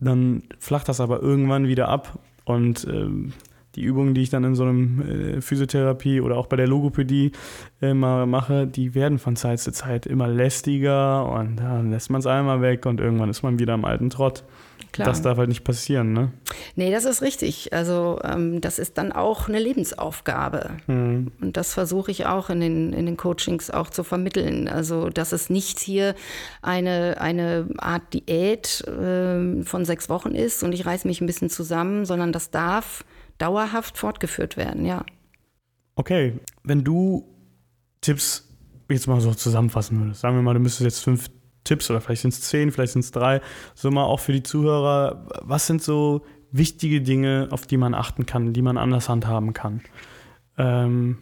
Dann 0.00 0.42
flacht 0.58 0.88
das 0.88 1.00
aber 1.00 1.22
irgendwann 1.22 1.68
wieder 1.68 1.88
ab. 1.88 2.18
Und 2.44 2.86
ähm, 2.88 3.32
die 3.76 3.82
Übungen, 3.82 4.14
die 4.14 4.22
ich 4.22 4.30
dann 4.30 4.44
in 4.44 4.54
so 4.54 4.64
einem 4.64 5.02
äh, 5.02 5.40
Physiotherapie 5.40 6.20
oder 6.20 6.36
auch 6.36 6.46
bei 6.46 6.56
der 6.56 6.66
Logopädie 6.66 7.32
immer 7.80 8.24
mache, 8.26 8.66
die 8.66 8.94
werden 8.94 9.18
von 9.18 9.36
Zeit 9.36 9.60
zu 9.60 9.70
Zeit 9.70 10.06
immer 10.06 10.28
lästiger 10.28 11.30
und 11.30 11.56
dann 11.56 11.90
lässt 11.90 12.10
man 12.10 12.20
es 12.20 12.26
einmal 12.26 12.62
weg 12.62 12.86
und 12.86 13.00
irgendwann 13.00 13.28
ist 13.28 13.42
man 13.42 13.58
wieder 13.58 13.74
im 13.74 13.84
alten 13.84 14.08
Trott. 14.08 14.44
Klar. 14.96 15.08
Das 15.08 15.20
darf 15.20 15.36
halt 15.36 15.50
nicht 15.50 15.62
passieren, 15.62 16.14
ne? 16.14 16.32
Nee, 16.74 16.90
das 16.90 17.04
ist 17.04 17.20
richtig. 17.20 17.72
Also 17.74 18.18
ähm, 18.24 18.62
das 18.62 18.78
ist 18.78 18.96
dann 18.96 19.12
auch 19.12 19.46
eine 19.46 19.58
Lebensaufgabe. 19.58 20.70
Mhm. 20.86 21.32
Und 21.40 21.56
das 21.56 21.74
versuche 21.74 22.10
ich 22.10 22.24
auch 22.24 22.48
in 22.48 22.60
den, 22.60 22.92
in 22.94 23.04
den 23.04 23.18
Coachings 23.18 23.70
auch 23.70 23.90
zu 23.90 24.04
vermitteln. 24.04 24.68
Also 24.68 25.10
dass 25.10 25.32
es 25.32 25.50
nicht 25.50 25.78
hier 25.78 26.14
eine, 26.62 27.20
eine 27.20 27.68
Art 27.76 28.14
Diät 28.14 28.80
äh, 28.88 29.62
von 29.62 29.84
sechs 29.84 30.08
Wochen 30.08 30.34
ist 30.34 30.62
und 30.62 30.72
ich 30.72 30.86
reiße 30.86 31.06
mich 31.06 31.20
ein 31.20 31.26
bisschen 31.26 31.50
zusammen, 31.50 32.06
sondern 32.06 32.32
das 32.32 32.50
darf 32.50 33.04
dauerhaft 33.36 33.98
fortgeführt 33.98 34.56
werden, 34.56 34.86
ja. 34.86 35.04
Okay, 35.94 36.40
wenn 36.64 36.84
du 36.84 37.28
Tipps 38.00 38.48
jetzt 38.90 39.08
mal 39.08 39.20
so 39.20 39.34
zusammenfassen 39.34 40.00
würdest, 40.00 40.20
sagen 40.20 40.36
wir 40.36 40.42
mal, 40.42 40.54
du 40.54 40.60
müsstest 40.60 40.84
jetzt 40.84 41.04
fünf 41.04 41.28
Tipps 41.66 41.90
oder 41.90 42.00
vielleicht 42.00 42.22
sind 42.22 42.32
es 42.32 42.40
zehn, 42.40 42.72
vielleicht 42.72 42.94
sind 42.94 43.04
es 43.04 43.10
drei, 43.10 43.40
so 43.74 43.90
mal 43.90 44.04
auch 44.04 44.20
für 44.20 44.32
die 44.32 44.42
Zuhörer, 44.42 45.26
was 45.42 45.66
sind 45.66 45.82
so 45.82 46.22
wichtige 46.52 47.02
Dinge, 47.02 47.48
auf 47.50 47.66
die 47.66 47.76
man 47.76 47.94
achten 47.94 48.24
kann, 48.24 48.52
die 48.52 48.62
man 48.62 48.78
anders 48.78 49.08
handhaben 49.08 49.52
kann? 49.52 49.82
Ähm, 50.56 51.18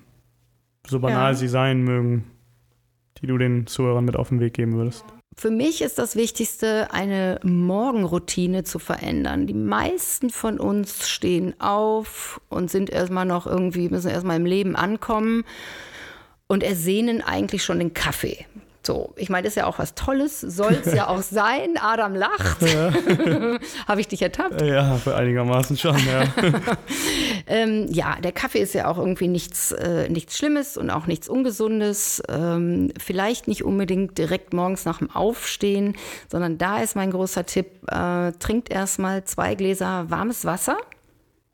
so 0.86 1.00
banal 1.00 1.32
ja. 1.32 1.34
sie 1.34 1.48
sein 1.48 1.82
mögen, 1.82 2.30
die 3.20 3.26
du 3.26 3.38
den 3.38 3.66
Zuhörern 3.66 4.04
mit 4.04 4.16
auf 4.16 4.28
den 4.28 4.40
Weg 4.40 4.54
geben 4.54 4.74
würdest. 4.74 5.04
Für 5.36 5.50
mich 5.50 5.82
ist 5.82 5.98
das 5.98 6.14
Wichtigste, 6.14 6.92
eine 6.92 7.40
Morgenroutine 7.42 8.62
zu 8.62 8.78
verändern. 8.78 9.48
Die 9.48 9.54
meisten 9.54 10.30
von 10.30 10.60
uns 10.60 11.08
stehen 11.08 11.58
auf 11.60 12.40
und 12.48 12.70
sind 12.70 12.88
erstmal 12.88 13.26
noch 13.26 13.46
irgendwie, 13.46 13.88
müssen 13.88 14.10
erstmal 14.10 14.36
im 14.36 14.46
Leben 14.46 14.76
ankommen 14.76 15.44
und 16.46 16.62
ersehnen 16.62 17.20
eigentlich 17.20 17.64
schon 17.64 17.80
den 17.80 17.94
Kaffee. 17.94 18.46
So, 18.86 19.14
ich 19.16 19.30
meine, 19.30 19.44
das 19.44 19.52
ist 19.52 19.56
ja 19.56 19.66
auch 19.66 19.78
was 19.78 19.94
Tolles, 19.94 20.40
soll 20.40 20.74
es 20.84 20.92
ja 20.92 21.08
auch 21.08 21.22
sein. 21.22 21.78
Adam 21.80 22.14
lacht. 22.14 22.60
Ja. 22.62 22.92
Habe 23.88 24.00
ich 24.00 24.08
dich 24.08 24.20
ertappt? 24.20 24.60
Ja, 24.60 24.98
einigermaßen 25.06 25.76
schon, 25.78 25.96
ja. 25.96 26.24
ähm, 27.46 27.86
ja, 27.90 28.16
der 28.22 28.32
Kaffee 28.32 28.60
ist 28.60 28.74
ja 28.74 28.88
auch 28.88 28.98
irgendwie 28.98 29.28
nichts, 29.28 29.72
äh, 29.72 30.08
nichts 30.08 30.36
Schlimmes 30.36 30.76
und 30.76 30.90
auch 30.90 31.06
nichts 31.06 31.28
Ungesundes. 31.28 32.22
Ähm, 32.28 32.92
vielleicht 32.98 33.48
nicht 33.48 33.64
unbedingt 33.64 34.18
direkt 34.18 34.52
morgens 34.52 34.84
nach 34.84 34.98
dem 34.98 35.10
Aufstehen, 35.10 35.96
sondern 36.30 36.58
da 36.58 36.80
ist 36.80 36.94
mein 36.94 37.10
großer 37.10 37.46
Tipp, 37.46 37.66
äh, 37.90 38.32
trinkt 38.32 38.70
erstmal 38.70 39.24
zwei 39.24 39.54
Gläser 39.54 40.10
warmes 40.10 40.44
Wasser. 40.44 40.76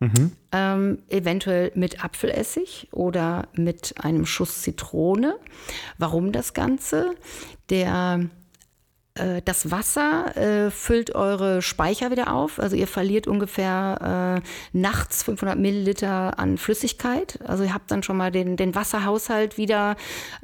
Mhm. 0.00 0.32
Ähm, 0.52 0.98
eventuell 1.08 1.72
mit 1.74 2.02
Apfelessig 2.02 2.88
oder 2.90 3.48
mit 3.54 3.94
einem 4.02 4.26
Schuss 4.26 4.62
Zitrone. 4.62 5.36
Warum 5.98 6.32
das 6.32 6.54
Ganze? 6.54 7.14
Der 7.68 8.20
äh, 9.14 9.42
das 9.44 9.70
Wasser 9.70 10.36
äh, 10.36 10.70
füllt 10.70 11.14
eure 11.14 11.62
Speicher 11.62 12.10
wieder 12.10 12.32
auf. 12.32 12.58
Also 12.58 12.76
ihr 12.76 12.86
verliert 12.86 13.26
ungefähr 13.26 14.40
äh, 14.42 14.76
nachts 14.76 15.22
500 15.22 15.58
Milliliter 15.58 16.38
an 16.38 16.58
Flüssigkeit. 16.58 17.38
Also 17.46 17.64
ihr 17.64 17.74
habt 17.74 17.90
dann 17.90 18.02
schon 18.02 18.16
mal 18.16 18.30
den, 18.30 18.56
den 18.56 18.74
Wasserhaushalt 18.74 19.58
wieder 19.58 19.96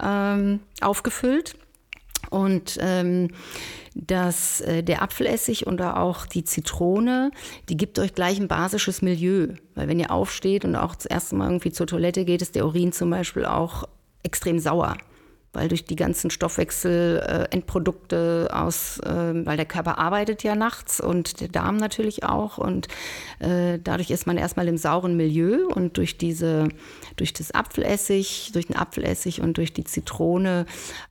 ähm, 0.03 0.61
aufgefüllt. 0.81 1.57
Und 2.29 2.77
ähm, 2.81 3.29
dass 3.97 4.61
äh, 4.61 4.83
der 4.83 5.01
Apfelessig 5.03 5.67
und 5.67 5.81
auch 5.81 6.27
die 6.27 6.45
Zitrone, 6.45 7.31
die 7.71 7.79
gibt 7.79 7.99
euch 7.99 8.15
gleich 8.15 8.39
ein 8.39 8.49
basisches 8.49 9.01
Milieu. 9.01 9.55
Weil 9.75 9.89
wenn 9.89 9.99
ihr 9.99 10.11
aufsteht 10.11 10.67
und 10.67 10.77
auch 10.77 10.95
das 10.95 11.07
erste 11.07 11.35
Mal 11.35 11.47
irgendwie 11.47 11.73
zur 11.73 11.87
Toilette 11.87 12.27
geht, 12.27 12.43
ist 12.43 12.55
der 12.55 12.67
Urin 12.67 12.93
zum 12.93 13.09
Beispiel 13.09 13.47
auch 13.47 13.85
extrem 14.23 14.59
sauer. 14.59 14.99
Weil 15.55 15.69
durch 15.69 15.87
die 15.87 15.97
ganzen 15.97 16.31
Stoffwechsel-Endprodukte 16.31 18.49
äh, 18.51 18.53
aus, 18.53 18.99
äh, 18.99 19.47
weil 19.47 19.57
der 19.57 19.65
Körper 19.65 19.97
arbeitet 19.97 20.43
ja 20.43 20.55
nachts 20.55 21.01
und 21.01 21.41
der 21.41 21.49
Darm 21.49 21.79
natürlich 21.79 22.25
auch. 22.25 22.59
Und 22.59 22.89
äh, 23.39 23.79
dadurch 23.83 24.11
ist 24.11 24.27
man 24.27 24.37
erstmal 24.37 24.69
im 24.69 24.77
sauren 24.77 25.17
Milieu 25.17 25.67
und 25.69 25.97
durch 25.97 26.19
diese, 26.19 26.69
durch 27.17 27.33
das 27.33 27.53
Apfelessig, 27.53 28.51
durch 28.53 28.67
den 28.67 28.77
Apfelessig 28.77 29.41
und 29.41 29.57
durch 29.57 29.73
die 29.73 29.85
Zitrone 29.85 30.67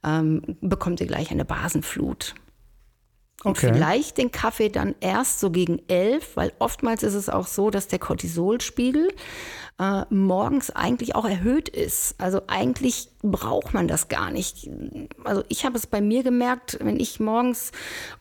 ähm, 0.06 0.43
bekommt 0.62 1.02
ihr 1.02 1.08
gleich 1.08 1.32
eine 1.32 1.45
Basenflut. 1.45 2.36
Und 3.45 3.58
Okay. 3.58 3.71
vielleicht 3.73 4.17
den 4.17 4.31
Kaffee 4.31 4.69
dann 4.69 4.95
erst 4.99 5.39
so 5.39 5.51
gegen 5.51 5.79
elf, 5.88 6.36
weil 6.36 6.51
oftmals 6.60 7.03
ist 7.03 7.13
es 7.13 7.29
auch 7.29 7.45
so, 7.47 7.69
dass 7.69 7.88
der 7.88 7.99
Cortisolspiegel 7.99 9.10
äh, 9.79 10.01
morgens 10.10 10.71
eigentlich 10.71 11.15
auch 11.15 11.25
erhöht 11.25 11.69
ist. 11.69 12.15
Also 12.17 12.41
eigentlich 12.47 13.10
braucht 13.21 13.73
man 13.73 13.88
das 13.88 14.08
gar 14.08 14.31
nicht. 14.31 14.69
Also 15.23 15.43
ich 15.47 15.63
habe 15.65 15.77
es 15.77 15.86
bei 15.86 16.01
mir 16.01 16.23
gemerkt, 16.23 16.79
wenn 16.81 16.99
ich 16.99 17.19
morgens 17.19 17.71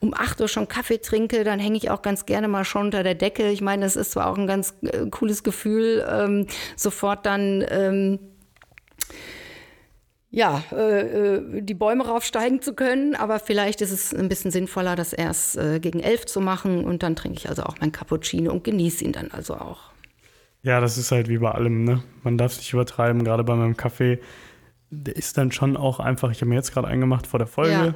um 0.01 0.13
8 0.15 0.41
Uhr 0.43 0.49
schon 0.49 0.69
Kaffee 0.69 0.99
trinke, 0.99 1.43
dann 1.43 1.59
hänge 1.59 1.77
ich 1.77 1.91
auch 1.91 2.03
ganz 2.03 2.27
gerne 2.27 2.49
mal 2.49 2.65
schon 2.65 2.87
unter 2.87 3.03
der 3.03 3.15
Decke. 3.15 3.51
Ich 3.51 3.63
meine, 3.63 3.85
das 3.85 3.97
ist 3.97 4.13
zwar 4.13 4.27
auch 4.27 4.37
ein 4.37 4.47
ganz 4.47 4.75
äh, 4.83 5.07
cooles 5.11 5.43
Gefühl, 5.43 6.05
ähm, 6.09 6.47
sofort 6.77 7.25
dann 7.25 7.65
ähm, 7.71 8.19
ja, 10.35 10.65
äh, 10.73 11.37
äh, 11.37 11.63
die 11.63 11.75
Bäume 11.75 12.05
raufsteigen 12.07 12.61
zu 12.61 12.75
können, 12.75 13.15
aber 13.15 13.39
vielleicht 13.39 13.81
ist 13.81 13.93
es 13.93 14.13
ein 14.13 14.29
bisschen 14.29 14.51
sinnvoller, 14.51 14.97
das 14.97 15.13
erst 15.13 15.57
äh, 15.57 15.79
gegen 15.79 16.01
elf 16.01 16.27
zu 16.27 16.41
machen 16.41 16.85
und 16.85 17.05
dann 17.05 17.15
trinke 17.15 17.39
ich 17.39 17.49
also 17.49 17.63
auch 17.63 17.77
mein 17.81 17.93
Cappuccino 17.93 18.51
und 18.51 18.65
genieße 18.65 19.05
ihn 19.05 19.13
dann 19.13 19.31
also 19.31 19.55
auch. 19.55 19.93
Ja, 20.63 20.81
das 20.81 20.99
ist 20.99 21.13
halt 21.13 21.29
wie 21.29 21.39
bei 21.39 21.53
allem, 21.53 21.85
ne? 21.85 22.03
Man 22.25 22.37
darf 22.37 22.53
es 22.53 22.59
nicht 22.59 22.73
übertreiben, 22.73 23.23
gerade 23.23 23.45
bei 23.45 23.55
meinem 23.55 23.77
Kaffee. 23.77 24.19
Der 24.91 25.15
ist 25.15 25.39
dann 25.39 25.53
schon 25.53 25.77
auch 25.77 26.01
einfach, 26.01 26.33
ich 26.33 26.41
habe 26.41 26.49
mir 26.49 26.57
jetzt 26.57 26.73
gerade 26.73 26.89
eingemacht 26.89 27.29
vor 27.29 27.39
der 27.39 27.47
Folge. 27.47 27.95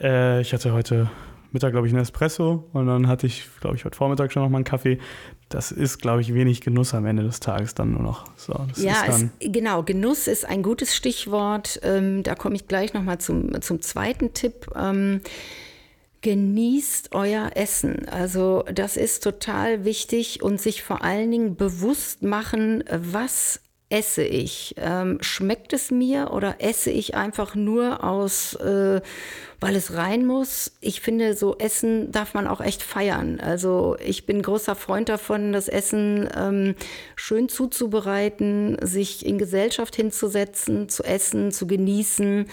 Äh, 0.00 0.40
ich 0.40 0.52
hatte 0.52 0.72
heute 0.72 1.08
Mittag, 1.52 1.70
glaube 1.70 1.86
ich, 1.86 1.92
einen 1.92 2.02
Espresso 2.02 2.68
und 2.72 2.86
dann 2.86 3.06
hatte 3.06 3.28
ich, 3.28 3.48
glaube 3.60 3.76
ich, 3.76 3.84
heute 3.84 3.96
Vormittag 3.96 4.32
schon 4.32 4.42
noch 4.42 4.50
mal 4.50 4.58
einen 4.58 4.64
Kaffee. 4.64 4.98
Das 5.48 5.70
ist, 5.70 5.98
glaube 5.98 6.22
ich, 6.22 6.34
wenig 6.34 6.60
Genuss 6.60 6.92
am 6.92 7.06
Ende 7.06 7.22
des 7.22 7.38
Tages 7.38 7.74
dann 7.74 7.92
nur 7.92 8.02
noch. 8.02 8.24
So, 8.36 8.54
Ja, 8.76 9.04
es, 9.06 9.26
genau. 9.38 9.84
Genuss 9.84 10.26
ist 10.26 10.44
ein 10.44 10.62
gutes 10.62 10.96
Stichwort. 10.96 11.78
Ähm, 11.84 12.24
da 12.24 12.34
komme 12.34 12.56
ich 12.56 12.66
gleich 12.66 12.94
nochmal 12.94 13.18
zum, 13.18 13.60
zum 13.62 13.80
zweiten 13.80 14.34
Tipp. 14.34 14.68
Ähm, 14.74 15.20
genießt 16.22 17.14
euer 17.14 17.52
Essen. 17.54 18.08
Also 18.08 18.64
das 18.72 18.96
ist 18.96 19.22
total 19.22 19.84
wichtig 19.84 20.42
und 20.42 20.60
sich 20.60 20.82
vor 20.82 21.04
allen 21.04 21.30
Dingen 21.30 21.54
bewusst 21.54 22.24
machen, 22.24 22.82
was 22.90 23.60
esse 23.88 24.24
ich? 24.24 24.74
Ähm, 24.78 25.18
schmeckt 25.20 25.72
es 25.72 25.90
mir 25.90 26.32
oder 26.32 26.56
esse 26.58 26.90
ich 26.90 27.14
einfach 27.14 27.54
nur 27.54 28.02
aus, 28.02 28.54
äh, 28.54 29.00
weil 29.60 29.76
es 29.76 29.94
rein 29.94 30.26
muss? 30.26 30.72
Ich 30.80 31.00
finde, 31.00 31.34
so 31.34 31.56
Essen 31.58 32.10
darf 32.10 32.34
man 32.34 32.48
auch 32.48 32.60
echt 32.60 32.82
feiern. 32.82 33.38
Also 33.38 33.96
ich 34.04 34.26
bin 34.26 34.42
großer 34.42 34.74
Freund 34.74 35.08
davon, 35.08 35.52
das 35.52 35.68
Essen 35.68 36.28
ähm, 36.36 36.74
schön 37.14 37.48
zuzubereiten, 37.48 38.76
sich 38.82 39.24
in 39.24 39.38
Gesellschaft 39.38 39.94
hinzusetzen, 39.94 40.88
zu 40.88 41.04
essen, 41.04 41.52
zu 41.52 41.68
genießen. 41.68 42.46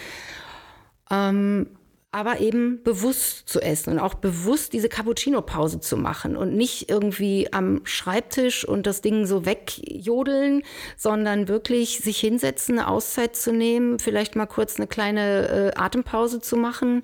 Ähm, 1.09 1.67
aber 2.13 2.39
eben 2.39 2.83
bewusst 2.83 3.49
zu 3.49 3.59
essen 3.59 3.93
und 3.93 3.99
auch 3.99 4.13
bewusst 4.13 4.73
diese 4.73 4.87
Cappuccino-Pause 4.87 5.79
zu 5.79 5.97
machen 5.97 6.37
und 6.37 6.55
nicht 6.55 6.89
irgendwie 6.89 7.51
am 7.51 7.81
Schreibtisch 7.85 8.67
und 8.67 8.85
das 8.85 9.01
Ding 9.01 9.25
so 9.25 9.45
wegjodeln, 9.45 10.61
sondern 10.95 11.47
wirklich 11.47 11.99
sich 11.99 12.19
hinsetzen, 12.19 12.77
eine 12.77 12.87
Auszeit 12.87 13.35
zu 13.35 13.51
nehmen, 13.51 13.97
vielleicht 13.97 14.35
mal 14.35 14.45
kurz 14.45 14.77
eine 14.77 14.87
kleine 14.87 15.47
äh, 15.49 15.79
Atempause 15.79 16.39
zu 16.39 16.55
machen 16.55 17.03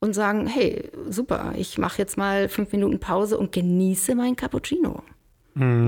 und 0.00 0.14
sagen, 0.14 0.46
hey, 0.46 0.90
super, 1.08 1.52
ich 1.56 1.76
mache 1.76 1.98
jetzt 1.98 2.16
mal 2.16 2.48
fünf 2.48 2.72
Minuten 2.72 3.00
Pause 3.00 3.36
und 3.36 3.52
genieße 3.52 4.14
mein 4.14 4.34
Cappuccino. 4.34 5.02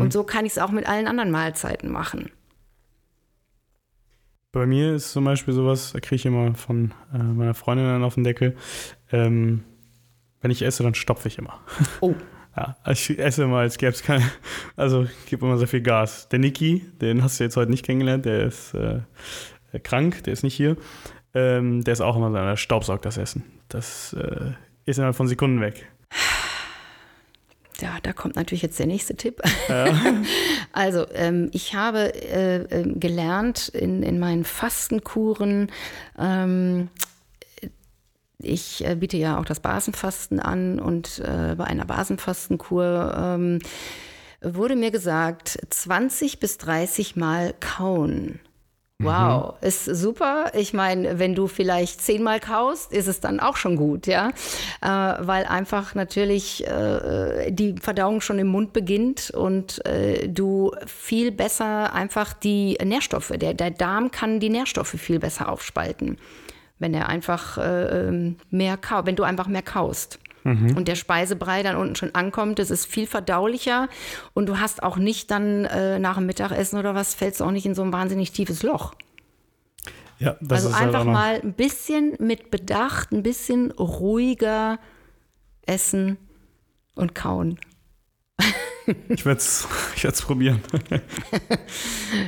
Und 0.01 0.12
so 0.12 0.25
kann 0.25 0.44
ich 0.44 0.53
es 0.53 0.59
auch 0.59 0.70
mit 0.70 0.87
allen 0.87 1.07
anderen 1.07 1.31
Mahlzeiten 1.31 1.90
machen. 1.90 2.31
Bei 4.53 4.67
mir 4.67 4.95
ist 4.95 5.13
zum 5.13 5.25
Beispiel 5.25 5.55
sowas, 5.55 5.93
da 5.93 6.01
kriege 6.01 6.17
ich 6.17 6.27
immer 6.27 6.55
von 6.55 6.93
äh, 7.15 7.19
meiner 7.19 7.55
Freundin 7.55 7.87
dann 7.87 8.05
auf 8.05 8.15
den 8.15 8.25
Deckel. 8.25 8.57
Ähm, 9.13 9.65
wenn 10.41 10.51
ich 10.51 10.63
esse, 10.63 10.83
dann 10.83 10.95
stopfe 10.95 11.29
ich 11.29 11.39
immer. 11.39 11.61
Oh, 12.01 12.15
Ja, 12.57 12.77
ich 12.91 13.19
esse 13.19 13.45
immer, 13.45 13.59
als 13.59 13.79
gäbe 13.79 13.93
es 13.93 14.03
keine. 14.03 14.29
Also, 14.77 15.05
ich 15.05 15.27
gebe 15.27 15.47
immer 15.47 15.57
sehr 15.57 15.69
viel 15.69 15.83
Gas. 15.83 16.29
Der 16.29 16.41
Niki, 16.41 16.85
den 17.01 17.23
hast 17.23 17.39
du 17.39 17.45
jetzt 17.45 17.57
heute 17.57 17.71
nicht 17.71 17.85
kennengelernt, 17.85 18.25
der 18.25 18.43
ist 18.47 18.75
äh, 18.75 19.01
krank, 19.83 20.25
der 20.25 20.33
ist 20.33 20.43
nicht 20.43 20.55
hier. 20.55 20.77
Ähm, 21.33 21.85
der 21.85 21.93
ist 21.93 22.01
auch 22.01 22.17
immer 22.17 22.31
so, 22.31 22.35
der 22.35 22.57
staubsaugt 22.57 23.05
das 23.05 23.19
Essen. 23.19 23.45
Das 23.69 24.15
äh, 24.15 24.53
ist 24.85 24.99
innerhalb 24.99 25.15
von 25.15 25.29
Sekunden 25.29 25.61
weg. 25.61 25.87
Ja, 27.81 27.99
da 28.03 28.13
kommt 28.13 28.37
natürlich 28.37 28.63
jetzt 28.63 28.79
der 28.79 28.87
nächste 28.87 29.15
Tipp. 29.15 29.41
also, 30.72 31.06
ähm, 31.14 31.50
ich 31.52 31.74
habe 31.74 32.14
äh, 32.14 32.56
äh, 32.56 32.92
gelernt 32.94 33.68
in, 33.68 34.02
in 34.02 34.18
meinen 34.18 34.44
Fastenkuren, 34.44 35.70
ähm, 36.18 36.88
ich 38.42 38.87
äh, 38.87 38.94
biete 38.94 39.16
ja 39.16 39.38
auch 39.38 39.44
das 39.44 39.61
Basenfasten 39.61 40.40
an 40.40 40.80
und 40.80 41.18
äh, 41.18 41.54
bei 41.56 41.64
einer 41.64 41.85
Basenfastenkur 41.85 43.14
ähm, 43.16 43.59
wurde 44.40 44.76
mir 44.76 44.90
gesagt, 44.90 45.59
20 45.68 46.40
bis 46.40 46.56
30 46.59 47.16
Mal 47.16 47.54
kauen. 47.61 48.40
Wow, 49.03 49.55
ist 49.63 49.85
super. 49.85 50.53
Ich 50.55 50.75
meine, 50.75 51.19
wenn 51.19 51.35
du 51.35 51.47
vielleicht 51.47 52.03
zehnmal 52.03 52.39
kaust, 52.39 52.93
ist 52.93 53.07
es 53.07 53.21
dann 53.21 53.41
auch 53.41 53.57
schon 53.57 53.77
gut, 53.77 54.07
ja, 54.07 54.29
äh, 54.83 54.87
weil 54.87 55.47
einfach 55.47 55.95
natürlich 55.95 56.67
äh, 56.67 57.51
die 57.51 57.77
Verdauung 57.81 58.21
schon 58.21 58.39
im 58.39 58.49
Mund 58.49 58.73
beginnt 58.73 59.31
und 59.31 59.85
äh, 59.87 60.29
du 60.29 60.73
viel 60.87 61.33
besser 61.33 61.95
einfach 61.95 62.35
die 62.35 62.77
Nährstoffe, 62.85 63.33
der, 63.37 63.55
der 63.55 63.71
Darm 63.71 64.11
kann 64.11 64.39
die 64.41 64.51
Nährstoffe 64.51 64.91
viel 64.91 65.19
besser 65.19 65.49
aufspalten, 65.49 66.19
wenn 66.79 66.93
er 66.93 67.09
einfach 67.09 67.57
äh, 67.59 68.09
ähm, 68.09 68.37
mehr 68.51 68.79
wenn 69.05 69.17
du 69.17 69.23
einfach 69.23 69.47
mehr 69.47 69.63
kaust. 69.63 70.19
Und 70.44 70.88
der 70.88 70.94
Speisebrei 70.94 71.62
dann 71.62 71.76
unten 71.76 71.96
schon 71.96 72.14
ankommt, 72.14 72.59
das 72.59 72.70
ist 72.70 72.87
viel 72.87 73.07
verdaulicher 73.07 73.88
und 74.33 74.46
du 74.46 74.59
hast 74.59 74.83
auch 74.83 74.96
nicht 74.96 75.31
dann 75.31 75.64
äh, 75.66 75.98
nach 75.98 76.16
dem 76.16 76.26
Mittagessen 76.26 76.79
oder 76.79 76.94
was, 76.94 77.14
fällst 77.14 77.40
du 77.40 77.44
auch 77.44 77.50
nicht 77.50 77.66
in 77.66 77.74
so 77.74 77.83
ein 77.83 77.92
wahnsinnig 77.92 78.33
tiefes 78.33 78.62
Loch. 78.62 78.94
Ja, 80.18 80.37
das 80.40 80.64
also 80.64 80.68
ist 80.68 80.74
halt 80.76 80.87
einfach 80.88 81.05
noch, 81.05 81.12
mal 81.12 81.40
ein 81.42 81.55
bisschen 81.55 82.14
mit 82.18 82.50
Bedacht, 82.50 83.12
ein 83.12 83.22
bisschen 83.22 83.70
ruhiger 83.72 84.79
essen 85.66 86.18
und 86.94 87.14
kauen. 87.14 87.59
Ich 89.09 89.25
werde 89.25 89.38
es 89.38 89.66
ich 89.95 90.25
probieren. 90.25 90.61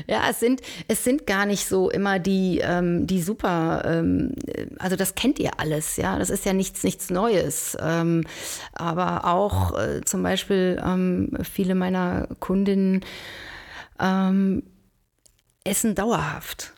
Ja, 0.07 0.23
es 0.31 0.41
sind, 0.41 0.61
es 0.89 1.03
sind 1.03 1.27
gar 1.27 1.47
nicht 1.47 1.67
so 1.67 1.91
immer 1.91 2.19
die, 2.19 2.61
ähm, 2.63 3.07
die 3.07 3.21
super, 3.21 3.83
ähm, 3.85 4.35
also 4.79 4.97
das 4.97 5.15
kennt 5.15 5.39
ihr 5.39 5.59
alles, 5.59 5.97
ja, 5.97 6.19
das 6.19 6.31
ist 6.31 6.45
ja 6.45 6.53
nichts, 6.53 6.85
nichts 6.85 7.11
Neues. 7.11 7.77
Ähm, 7.81 8.25
aber 8.73 9.25
auch 9.25 9.79
äh, 9.79 10.03
zum 10.03 10.23
Beispiel 10.23 10.81
ähm, 10.85 11.31
viele 11.43 11.75
meiner 11.75 12.29
Kundinnen 12.39 13.05
ähm, 14.01 14.63
essen 15.65 15.95
dauerhaft. 15.95 16.73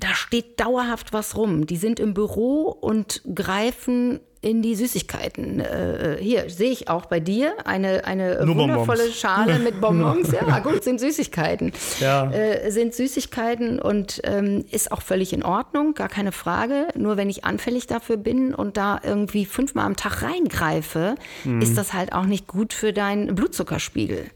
Da 0.00 0.14
steht 0.14 0.60
dauerhaft 0.60 1.12
was 1.12 1.36
rum. 1.36 1.66
Die 1.66 1.76
sind 1.76 2.00
im 2.00 2.14
Büro 2.14 2.64
und 2.68 3.22
greifen 3.34 4.20
in 4.40 4.62
die 4.62 4.76
Süßigkeiten. 4.76 5.60
Äh, 5.60 6.18
hier 6.20 6.48
sehe 6.48 6.70
ich 6.70 6.88
auch 6.88 7.06
bei 7.06 7.18
dir 7.18 7.54
eine, 7.64 8.04
eine 8.04 8.44
Nur 8.46 8.56
wundervolle 8.56 8.98
Bonbons. 9.00 9.18
Schale 9.18 9.58
mit 9.58 9.80
Bonbons. 9.80 10.32
Ja, 10.32 10.60
gut, 10.60 10.84
sind 10.84 11.00
Süßigkeiten. 11.00 11.72
Ja. 11.98 12.30
Äh, 12.30 12.70
sind 12.70 12.94
Süßigkeiten 12.94 13.80
und 13.80 14.20
ähm, 14.24 14.64
ist 14.70 14.92
auch 14.92 15.02
völlig 15.02 15.32
in 15.32 15.42
Ordnung, 15.42 15.94
gar 15.94 16.08
keine 16.08 16.32
Frage. 16.32 16.88
Nur 16.94 17.16
wenn 17.16 17.28
ich 17.28 17.44
anfällig 17.44 17.86
dafür 17.88 18.16
bin 18.16 18.54
und 18.54 18.76
da 18.76 19.00
irgendwie 19.02 19.44
fünfmal 19.44 19.86
am 19.86 19.96
Tag 19.96 20.22
reingreife, 20.22 21.16
ist 21.60 21.76
das 21.76 21.92
halt 21.92 22.12
auch 22.12 22.24
nicht 22.24 22.46
gut 22.46 22.72
für 22.72 22.92
deinen 22.92 23.34
Blutzuckerspiegel. 23.34 24.26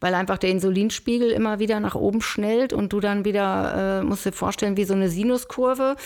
Weil 0.00 0.14
einfach 0.14 0.38
der 0.38 0.50
Insulinspiegel 0.50 1.30
immer 1.30 1.58
wieder 1.58 1.78
nach 1.80 1.94
oben 1.94 2.22
schnellt 2.22 2.72
und 2.72 2.92
du 2.92 3.00
dann 3.00 3.24
wieder, 3.24 4.00
äh, 4.00 4.04
musst 4.04 4.24
dir 4.24 4.32
vorstellen, 4.32 4.76
wie 4.76 4.84
so 4.84 4.94
eine 4.94 5.08
Sinuskurve. 5.08 5.96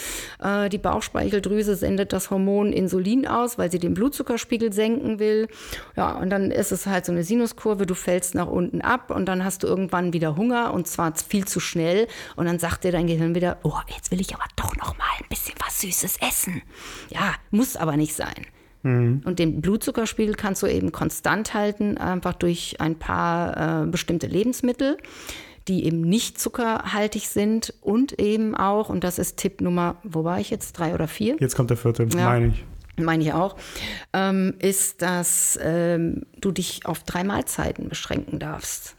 Äh, 0.42 0.68
die 0.68 0.78
Bauchspeicheldrüse 0.78 1.76
sendet 1.76 2.12
das 2.12 2.30
Hormon 2.30 2.72
Insulin 2.72 3.26
aus, 3.26 3.58
weil 3.58 3.70
sie 3.70 3.78
den 3.78 3.94
Blutzuckerspiegel 3.94 4.72
senken 4.72 5.18
will. 5.18 5.48
Ja, 5.96 6.12
und 6.18 6.30
dann 6.30 6.50
ist 6.50 6.72
es 6.72 6.86
halt 6.86 7.06
so 7.06 7.12
eine 7.12 7.24
Sinuskurve, 7.24 7.86
du 7.86 7.94
fällst 7.94 8.34
nach 8.34 8.48
unten 8.48 8.80
ab 8.80 9.10
und 9.10 9.26
dann 9.26 9.44
hast 9.44 9.62
du 9.62 9.66
irgendwann 9.66 10.12
wieder 10.12 10.36
Hunger 10.36 10.74
und 10.74 10.86
zwar 10.86 11.14
viel 11.14 11.44
zu 11.46 11.60
schnell. 11.60 12.08
Und 12.36 12.46
dann 12.46 12.58
sagt 12.58 12.84
dir 12.84 12.92
dein 12.92 13.06
Gehirn 13.06 13.34
wieder, 13.34 13.58
oh, 13.62 13.78
jetzt 13.94 14.10
will 14.10 14.20
ich 14.20 14.34
aber 14.34 14.44
doch 14.56 14.76
noch 14.76 14.96
mal 14.98 15.04
ein 15.20 15.28
bisschen 15.28 15.54
was 15.64 15.80
Süßes 15.80 16.18
essen. 16.20 16.62
Ja, 17.10 17.34
muss 17.50 17.76
aber 17.76 17.96
nicht 17.96 18.14
sein. 18.14 18.46
Und 19.24 19.38
den 19.38 19.60
Blutzuckerspiegel 19.62 20.34
kannst 20.34 20.62
du 20.62 20.66
eben 20.66 20.92
konstant 20.92 21.54
halten, 21.54 21.96
einfach 21.96 22.34
durch 22.34 22.80
ein 22.80 22.98
paar 22.98 23.84
äh, 23.84 23.86
bestimmte 23.86 24.26
Lebensmittel, 24.26 24.98
die 25.68 25.86
eben 25.86 26.02
nicht 26.02 26.38
zuckerhaltig 26.38 27.28
sind 27.28 27.72
und 27.80 28.20
eben 28.20 28.54
auch, 28.54 28.90
und 28.90 29.02
das 29.02 29.18
ist 29.18 29.38
Tipp 29.38 29.62
Nummer, 29.62 29.96
wo 30.04 30.22
war 30.22 30.38
ich 30.38 30.50
jetzt, 30.50 30.74
drei 30.74 30.92
oder 30.94 31.08
vier? 31.08 31.36
Jetzt 31.40 31.56
kommt 31.56 31.70
der 31.70 31.78
vierte, 31.78 32.06
Ja. 32.14 32.26
meine 32.26 32.48
ich. 32.48 32.64
meine 33.02 33.24
ich 33.24 33.32
auch, 33.32 33.56
ähm, 34.12 34.54
ist, 34.58 35.00
dass 35.00 35.58
ähm, 35.62 36.26
du 36.40 36.52
dich 36.52 36.84
auf 36.84 37.02
drei 37.04 37.24
Mahlzeiten 37.24 37.88
beschränken 37.88 38.38
darfst. 38.38 38.96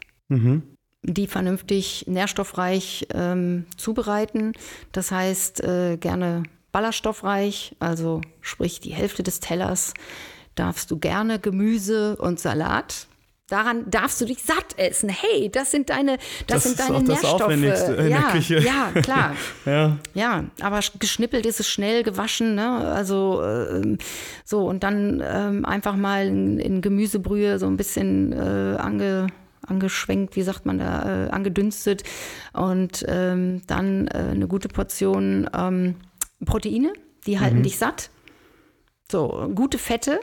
Die 1.04 1.28
vernünftig 1.28 2.06
nährstoffreich 2.08 3.06
ähm, 3.14 3.66
zubereiten. 3.76 4.54
Das 4.90 5.12
heißt, 5.12 5.62
äh, 5.62 5.96
gerne 5.98 6.42
ballaststoffreich, 6.76 7.74
also 7.78 8.20
sprich 8.42 8.80
die 8.80 8.92
Hälfte 8.92 9.22
des 9.22 9.40
Tellers 9.40 9.94
darfst 10.56 10.90
du 10.90 10.98
gerne 10.98 11.38
Gemüse 11.38 12.16
und 12.16 12.38
Salat. 12.38 13.06
Daran 13.48 13.88
darfst 13.88 14.20
du 14.20 14.26
dich 14.26 14.42
satt 14.42 14.76
essen. 14.76 15.08
Hey, 15.08 15.48
das 15.50 15.70
sind 15.70 15.88
deine, 15.88 16.18
das, 16.46 16.62
Das 16.62 16.62
sind 16.64 16.72
ist 16.72 16.80
deine 16.80 16.96
auch 16.96 17.00
das 17.00 17.08
Nährstoffe. 17.08 17.40
Aufwendigste 17.40 17.92
in 17.92 17.96
der 17.96 18.08
ja, 18.08 18.30
Küche. 18.30 18.58
ja, 18.58 18.92
klar. 19.00 19.36
Ja, 19.64 19.96
Ja, 20.12 20.44
aber 20.60 20.80
geschnippelt 20.98 21.46
ist 21.46 21.60
es 21.60 21.68
schnell 21.68 22.02
gewaschen, 22.02 22.54
ne? 22.56 22.68
Also 22.92 23.42
ähm, 23.42 23.96
so 24.44 24.66
und 24.68 24.82
dann 24.82 25.22
ähm, 25.24 25.64
einfach 25.64 25.96
mal 25.96 26.26
in, 26.26 26.58
in 26.58 26.82
Gemüsebrühe 26.82 27.58
so 27.58 27.66
ein 27.68 27.78
bisschen 27.78 28.32
äh, 28.32 28.76
ange, 28.76 29.28
angeschwenkt, 29.66 30.36
wie 30.36 30.42
sagt 30.42 30.66
man 30.66 30.76
da, 30.78 31.26
äh, 31.26 31.30
angedünstet 31.30 32.02
und 32.52 33.02
ähm, 33.08 33.62
dann 33.66 34.08
äh, 34.08 34.32
eine 34.32 34.46
gute 34.46 34.68
Portion 34.68 35.48
ähm, 35.56 35.94
Proteine, 36.44 36.92
die 37.26 37.40
halten 37.40 37.62
dich 37.62 37.78
satt. 37.78 38.10
So, 39.10 39.50
gute 39.54 39.78
Fette, 39.78 40.20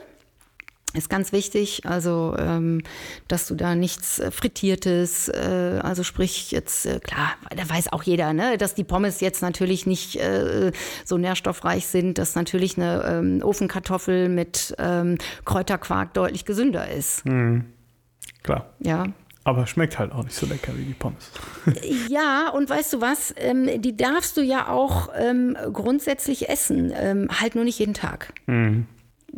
ist 0.94 1.10
ganz 1.10 1.32
wichtig, 1.32 1.86
also 1.86 2.36
ähm, 2.38 2.84
dass 3.28 3.48
du 3.48 3.56
da 3.56 3.74
nichts 3.76 4.20
äh, 4.20 4.30
Frittiertes, 4.30 5.28
äh, 5.28 5.80
also 5.82 6.04
sprich 6.04 6.52
jetzt, 6.52 6.86
äh, 6.86 7.00
klar, 7.00 7.32
da 7.50 7.68
weiß 7.68 7.92
auch 7.92 8.04
jeder, 8.04 8.34
ne, 8.34 8.58
dass 8.58 8.76
die 8.76 8.84
Pommes 8.84 9.20
jetzt 9.20 9.42
natürlich 9.42 9.88
nicht 9.88 10.18
äh, 10.18 10.72
so 11.04 11.18
nährstoffreich 11.18 11.88
sind, 11.88 12.20
dass 12.20 12.36
natürlich 12.36 12.78
eine 12.78 13.04
ähm, 13.06 13.42
Ofenkartoffel 13.44 14.30
mit 14.30 14.76
ähm, 14.78 15.18
Kräuterquark 15.46 16.14
deutlich 16.14 16.46
gesünder 16.46 16.88
ist. 16.90 17.26
klar. 18.44 18.70
Ja. 18.80 19.08
Aber 19.46 19.68
schmeckt 19.68 20.00
halt 20.00 20.12
auch 20.14 20.24
nicht 20.24 20.36
so 20.36 20.46
lecker 20.46 20.72
wie 20.76 20.84
die 20.84 20.94
Pommes. 20.94 21.32
Ja, 22.08 22.50
und 22.50 22.70
weißt 22.70 22.94
du 22.94 23.02
was, 23.02 23.34
ähm, 23.38 23.82
die 23.82 23.98
darfst 23.98 24.38
du 24.38 24.42
ja 24.42 24.70
auch 24.70 25.10
ähm, 25.18 25.58
grundsätzlich 25.72 26.50
essen, 26.50 26.94
ähm, 26.96 27.28
halt 27.30 27.56
nur 27.56 27.64
nicht 27.64 27.80
jeden 27.80 27.94
Tag. 27.94 28.34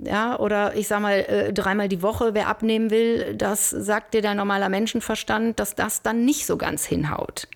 Ja, 0.04 0.38
oder 0.40 0.76
ich 0.76 0.90
sag 0.90 1.02
mal, 1.02 1.20
äh, 1.20 1.54
dreimal 1.54 1.88
die 1.88 2.02
Woche, 2.02 2.34
wer 2.34 2.50
abnehmen 2.50 2.92
will, 2.92 3.34
das 3.36 3.70
sagt 3.70 4.14
dir 4.14 4.22
dein 4.22 4.36
normaler 4.36 4.68
Menschenverstand, 4.68 5.58
dass 5.60 5.74
das 5.74 6.02
dann 6.02 6.26
nicht 6.26 6.46
so 6.46 6.58
ganz 6.58 6.86
hinhaut. 6.86 7.48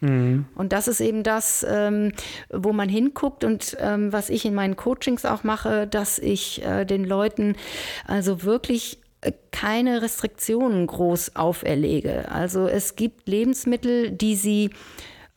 Und 0.55 0.71
das 0.71 0.87
ist 0.87 1.01
eben 1.01 1.23
das, 1.23 1.65
ähm, 1.69 2.13
wo 2.49 2.71
man 2.71 2.87
hinguckt 2.87 3.43
und 3.43 3.75
ähm, 3.81 4.13
was 4.13 4.29
ich 4.29 4.45
in 4.45 4.53
meinen 4.53 4.77
Coachings 4.77 5.25
auch 5.25 5.43
mache, 5.43 5.85
dass 5.85 6.17
ich 6.17 6.63
äh, 6.63 6.85
den 6.85 7.03
Leuten 7.03 7.55
also 8.07 8.43
wirklich 8.43 8.99
keine 9.51 10.01
Restriktionen 10.01 10.87
groß 10.87 11.35
auferlege. 11.35 12.31
Also 12.31 12.67
es 12.67 12.95
gibt 12.95 13.27
Lebensmittel, 13.27 14.11
die 14.11 14.35
sie 14.35 14.69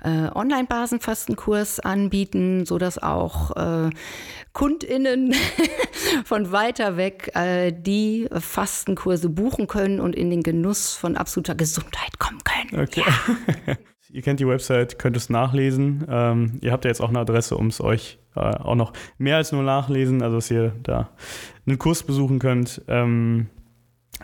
äh, 0.03 0.29
Online-Basenfastenkurs 0.33 1.79
anbieten, 1.79 2.65
sodass 2.65 2.97
auch 2.97 3.55
äh, 3.55 3.89
KundInnen 4.53 5.33
von 6.25 6.51
weiter 6.51 6.97
weg 6.97 7.31
äh, 7.35 7.71
die 7.71 8.27
Fastenkurse 8.31 9.29
buchen 9.29 9.67
können 9.67 9.99
und 9.99 10.15
in 10.15 10.29
den 10.29 10.43
Genuss 10.43 10.93
von 10.93 11.15
absoluter 11.15 11.55
Gesundheit 11.55 12.19
kommen 12.19 12.39
können. 12.43 12.83
Okay. 12.83 13.03
ihr 14.09 14.21
kennt 14.21 14.39
die 14.39 14.47
Website, 14.47 14.99
könnt 14.99 15.17
es 15.17 15.29
nachlesen. 15.29 16.05
Ähm, 16.09 16.59
ihr 16.61 16.71
habt 16.71 16.85
ja 16.85 16.89
jetzt 16.89 17.01
auch 17.01 17.09
eine 17.09 17.19
Adresse, 17.19 17.55
um 17.57 17.67
es 17.67 17.81
euch 17.81 18.19
äh, 18.35 18.39
auch 18.39 18.75
noch 18.75 18.93
mehr 19.17 19.37
als 19.37 19.51
nur 19.51 19.63
nachlesen, 19.63 20.21
also 20.21 20.37
dass 20.37 20.51
ihr 20.51 20.73
da 20.83 21.09
einen 21.65 21.77
Kurs 21.77 22.03
besuchen 22.03 22.39
könnt. 22.39 22.81
Ähm, 22.87 23.47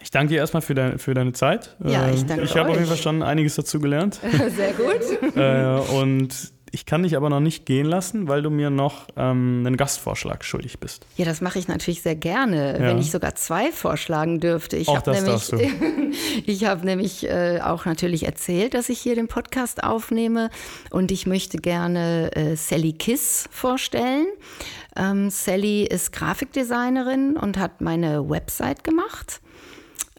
ich 0.02 0.12
danke 0.12 0.34
dir 0.34 0.40
erstmal 0.40 0.62
für, 0.62 0.76
dein, 0.76 1.00
für 1.00 1.14
deine 1.14 1.34
Zeit. 1.34 1.76
Ja, 1.84 2.10
ich 2.10 2.22
Ähm, 2.22 2.28
danke 2.28 2.44
Ich 2.46 2.56
habe 2.58 2.70
auf 2.70 2.76
jeden. 2.76 2.88
Fall 2.88 2.98
schon 2.98 3.24
einiges 3.24 3.56
dazu 3.56 3.80
gelernt. 3.80 4.20
Sehr 4.56 4.74
gut. 4.74 5.36
äh, 5.36 5.96
und 5.96 6.52
ich 6.70 6.86
kann 6.86 7.04
dich 7.04 7.16
aber 7.16 7.30
noch 7.30 7.40
nicht 7.40 7.66
gehen 7.66 7.86
lassen, 7.86 8.28
weil 8.28 8.42
du 8.42 8.50
mir 8.50 8.70
noch 8.70 9.08
ähm, 9.16 9.64
einen 9.66 9.78
Gastvorschlag 9.78 10.44
schuldig 10.44 10.80
bist. 10.80 11.06
Ja, 11.16 11.24
das 11.24 11.40
mache 11.40 11.58
ich 11.60 11.70
natürlich 11.70 12.02
sehr 12.02 12.16
gerne, 12.16 12.74
Ja. 12.74 12.82
wenn 12.88 12.98
ich 13.00 13.10
sogar 13.10 13.36
zwei 13.36 13.72
vorschlagen 13.72 14.42
dürfte. 14.42 14.76
Ich 14.76 14.90
Auch 14.90 14.98
habe 14.98 15.06
das 15.12 15.24
nämlich, 15.24 15.34
darfst 15.34 15.52
du. 15.54 16.12
ich 16.46 16.66
habe 16.66 16.86
nämlich 16.86 17.24
äh, 17.28 17.62
auch 17.64 17.86
natürlich 17.86 18.26
erzählt, 18.26 18.74
dass 18.74 18.90
ich 18.90 19.00
hier 19.00 19.16
den 19.16 19.30
Podcast 19.30 19.82
aufnehme 19.82 20.50
und 20.92 21.10
ich 21.12 21.26
möchte 21.26 21.58
gerne 21.58 22.32
äh, 22.36 22.56
Sally 22.58 22.94
Kiss 22.94 23.48
vorstellen. 23.50 24.28
Ähm, 24.98 25.30
Sally 25.30 25.84
ist 25.86 26.12
Grafikdesignerin 26.12 27.38
und 27.38 27.58
hat 27.58 27.80
meine 27.82 28.30
Website 28.30 28.84
gemacht. 28.84 29.40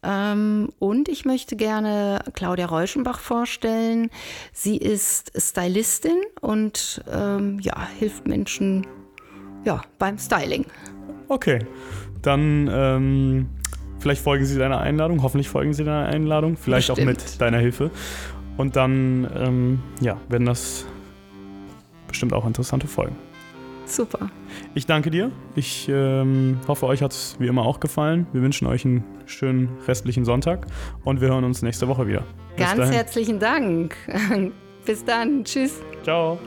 Ähm, 0.03 0.71
und 0.79 1.09
ich 1.09 1.25
möchte 1.25 1.57
gerne 1.57 2.21
Claudia 2.35 2.67
Reuschenbach 2.67 3.19
vorstellen. 3.19 4.11
Sie 4.53 4.77
ist 4.77 5.33
Stylistin 5.37 6.19
und 6.41 7.03
ähm, 7.13 7.59
ja, 7.61 7.87
hilft 7.99 8.27
Menschen 8.27 8.87
ja, 9.65 9.83
beim 9.99 10.19
Styling. 10.19 10.65
Okay, 11.29 11.59
dann 12.23 12.71
ähm, 12.73 13.49
vielleicht 13.99 14.23
folgen 14.23 14.45
sie 14.45 14.59
deiner 14.59 14.81
Einladung, 14.81 15.23
hoffentlich 15.23 15.49
folgen 15.49 15.73
sie 15.75 15.85
deiner 15.85 16.07
Einladung, 16.07 16.57
vielleicht 16.57 16.91
auch 16.91 16.97
Bestimmt. 16.97 17.19
mit 17.19 17.41
deiner 17.41 17.59
Hilfe. 17.59 17.91
Und 18.57 18.77
dann, 18.77 19.29
ähm, 19.37 19.83
ja, 20.01 20.17
werden 20.29 20.47
das 20.47 20.87
bestimmt 22.09 22.33
auch 22.33 22.47
interessante 22.47 22.89
Folgen. 22.89 23.17
Super. 23.89 24.31
Ich 24.75 24.87
danke 24.87 25.11
dir. 25.11 25.31
Ich 25.57 25.89
ähm, 25.89 26.59
hoffe, 26.69 26.87
euch 26.87 27.03
hat 27.03 27.13
es 27.13 27.37
wie 27.39 27.47
immer 27.47 27.63
auch 27.63 27.81
gefallen. 27.81 28.27
Wir 28.33 28.43
wünschen 28.43 28.67
euch 28.67 28.85
einen 28.85 29.05
schönen 29.27 29.69
restlichen 29.87 30.25
Sonntag 30.25 30.67
und 31.05 31.21
wir 31.21 31.29
hören 31.29 31.45
uns 31.45 31.63
nächste 31.63 31.89
Woche 31.89 32.07
wieder. 32.07 32.25
Bis 32.57 32.67
Ganz 32.67 32.79
dahin. 32.79 32.93
herzlichen 32.93 33.39
Dank. 33.39 33.97
Bis 34.85 35.05
dann. 35.05 35.45
Tschüss. 35.45 35.81
Ciao. 36.03 36.39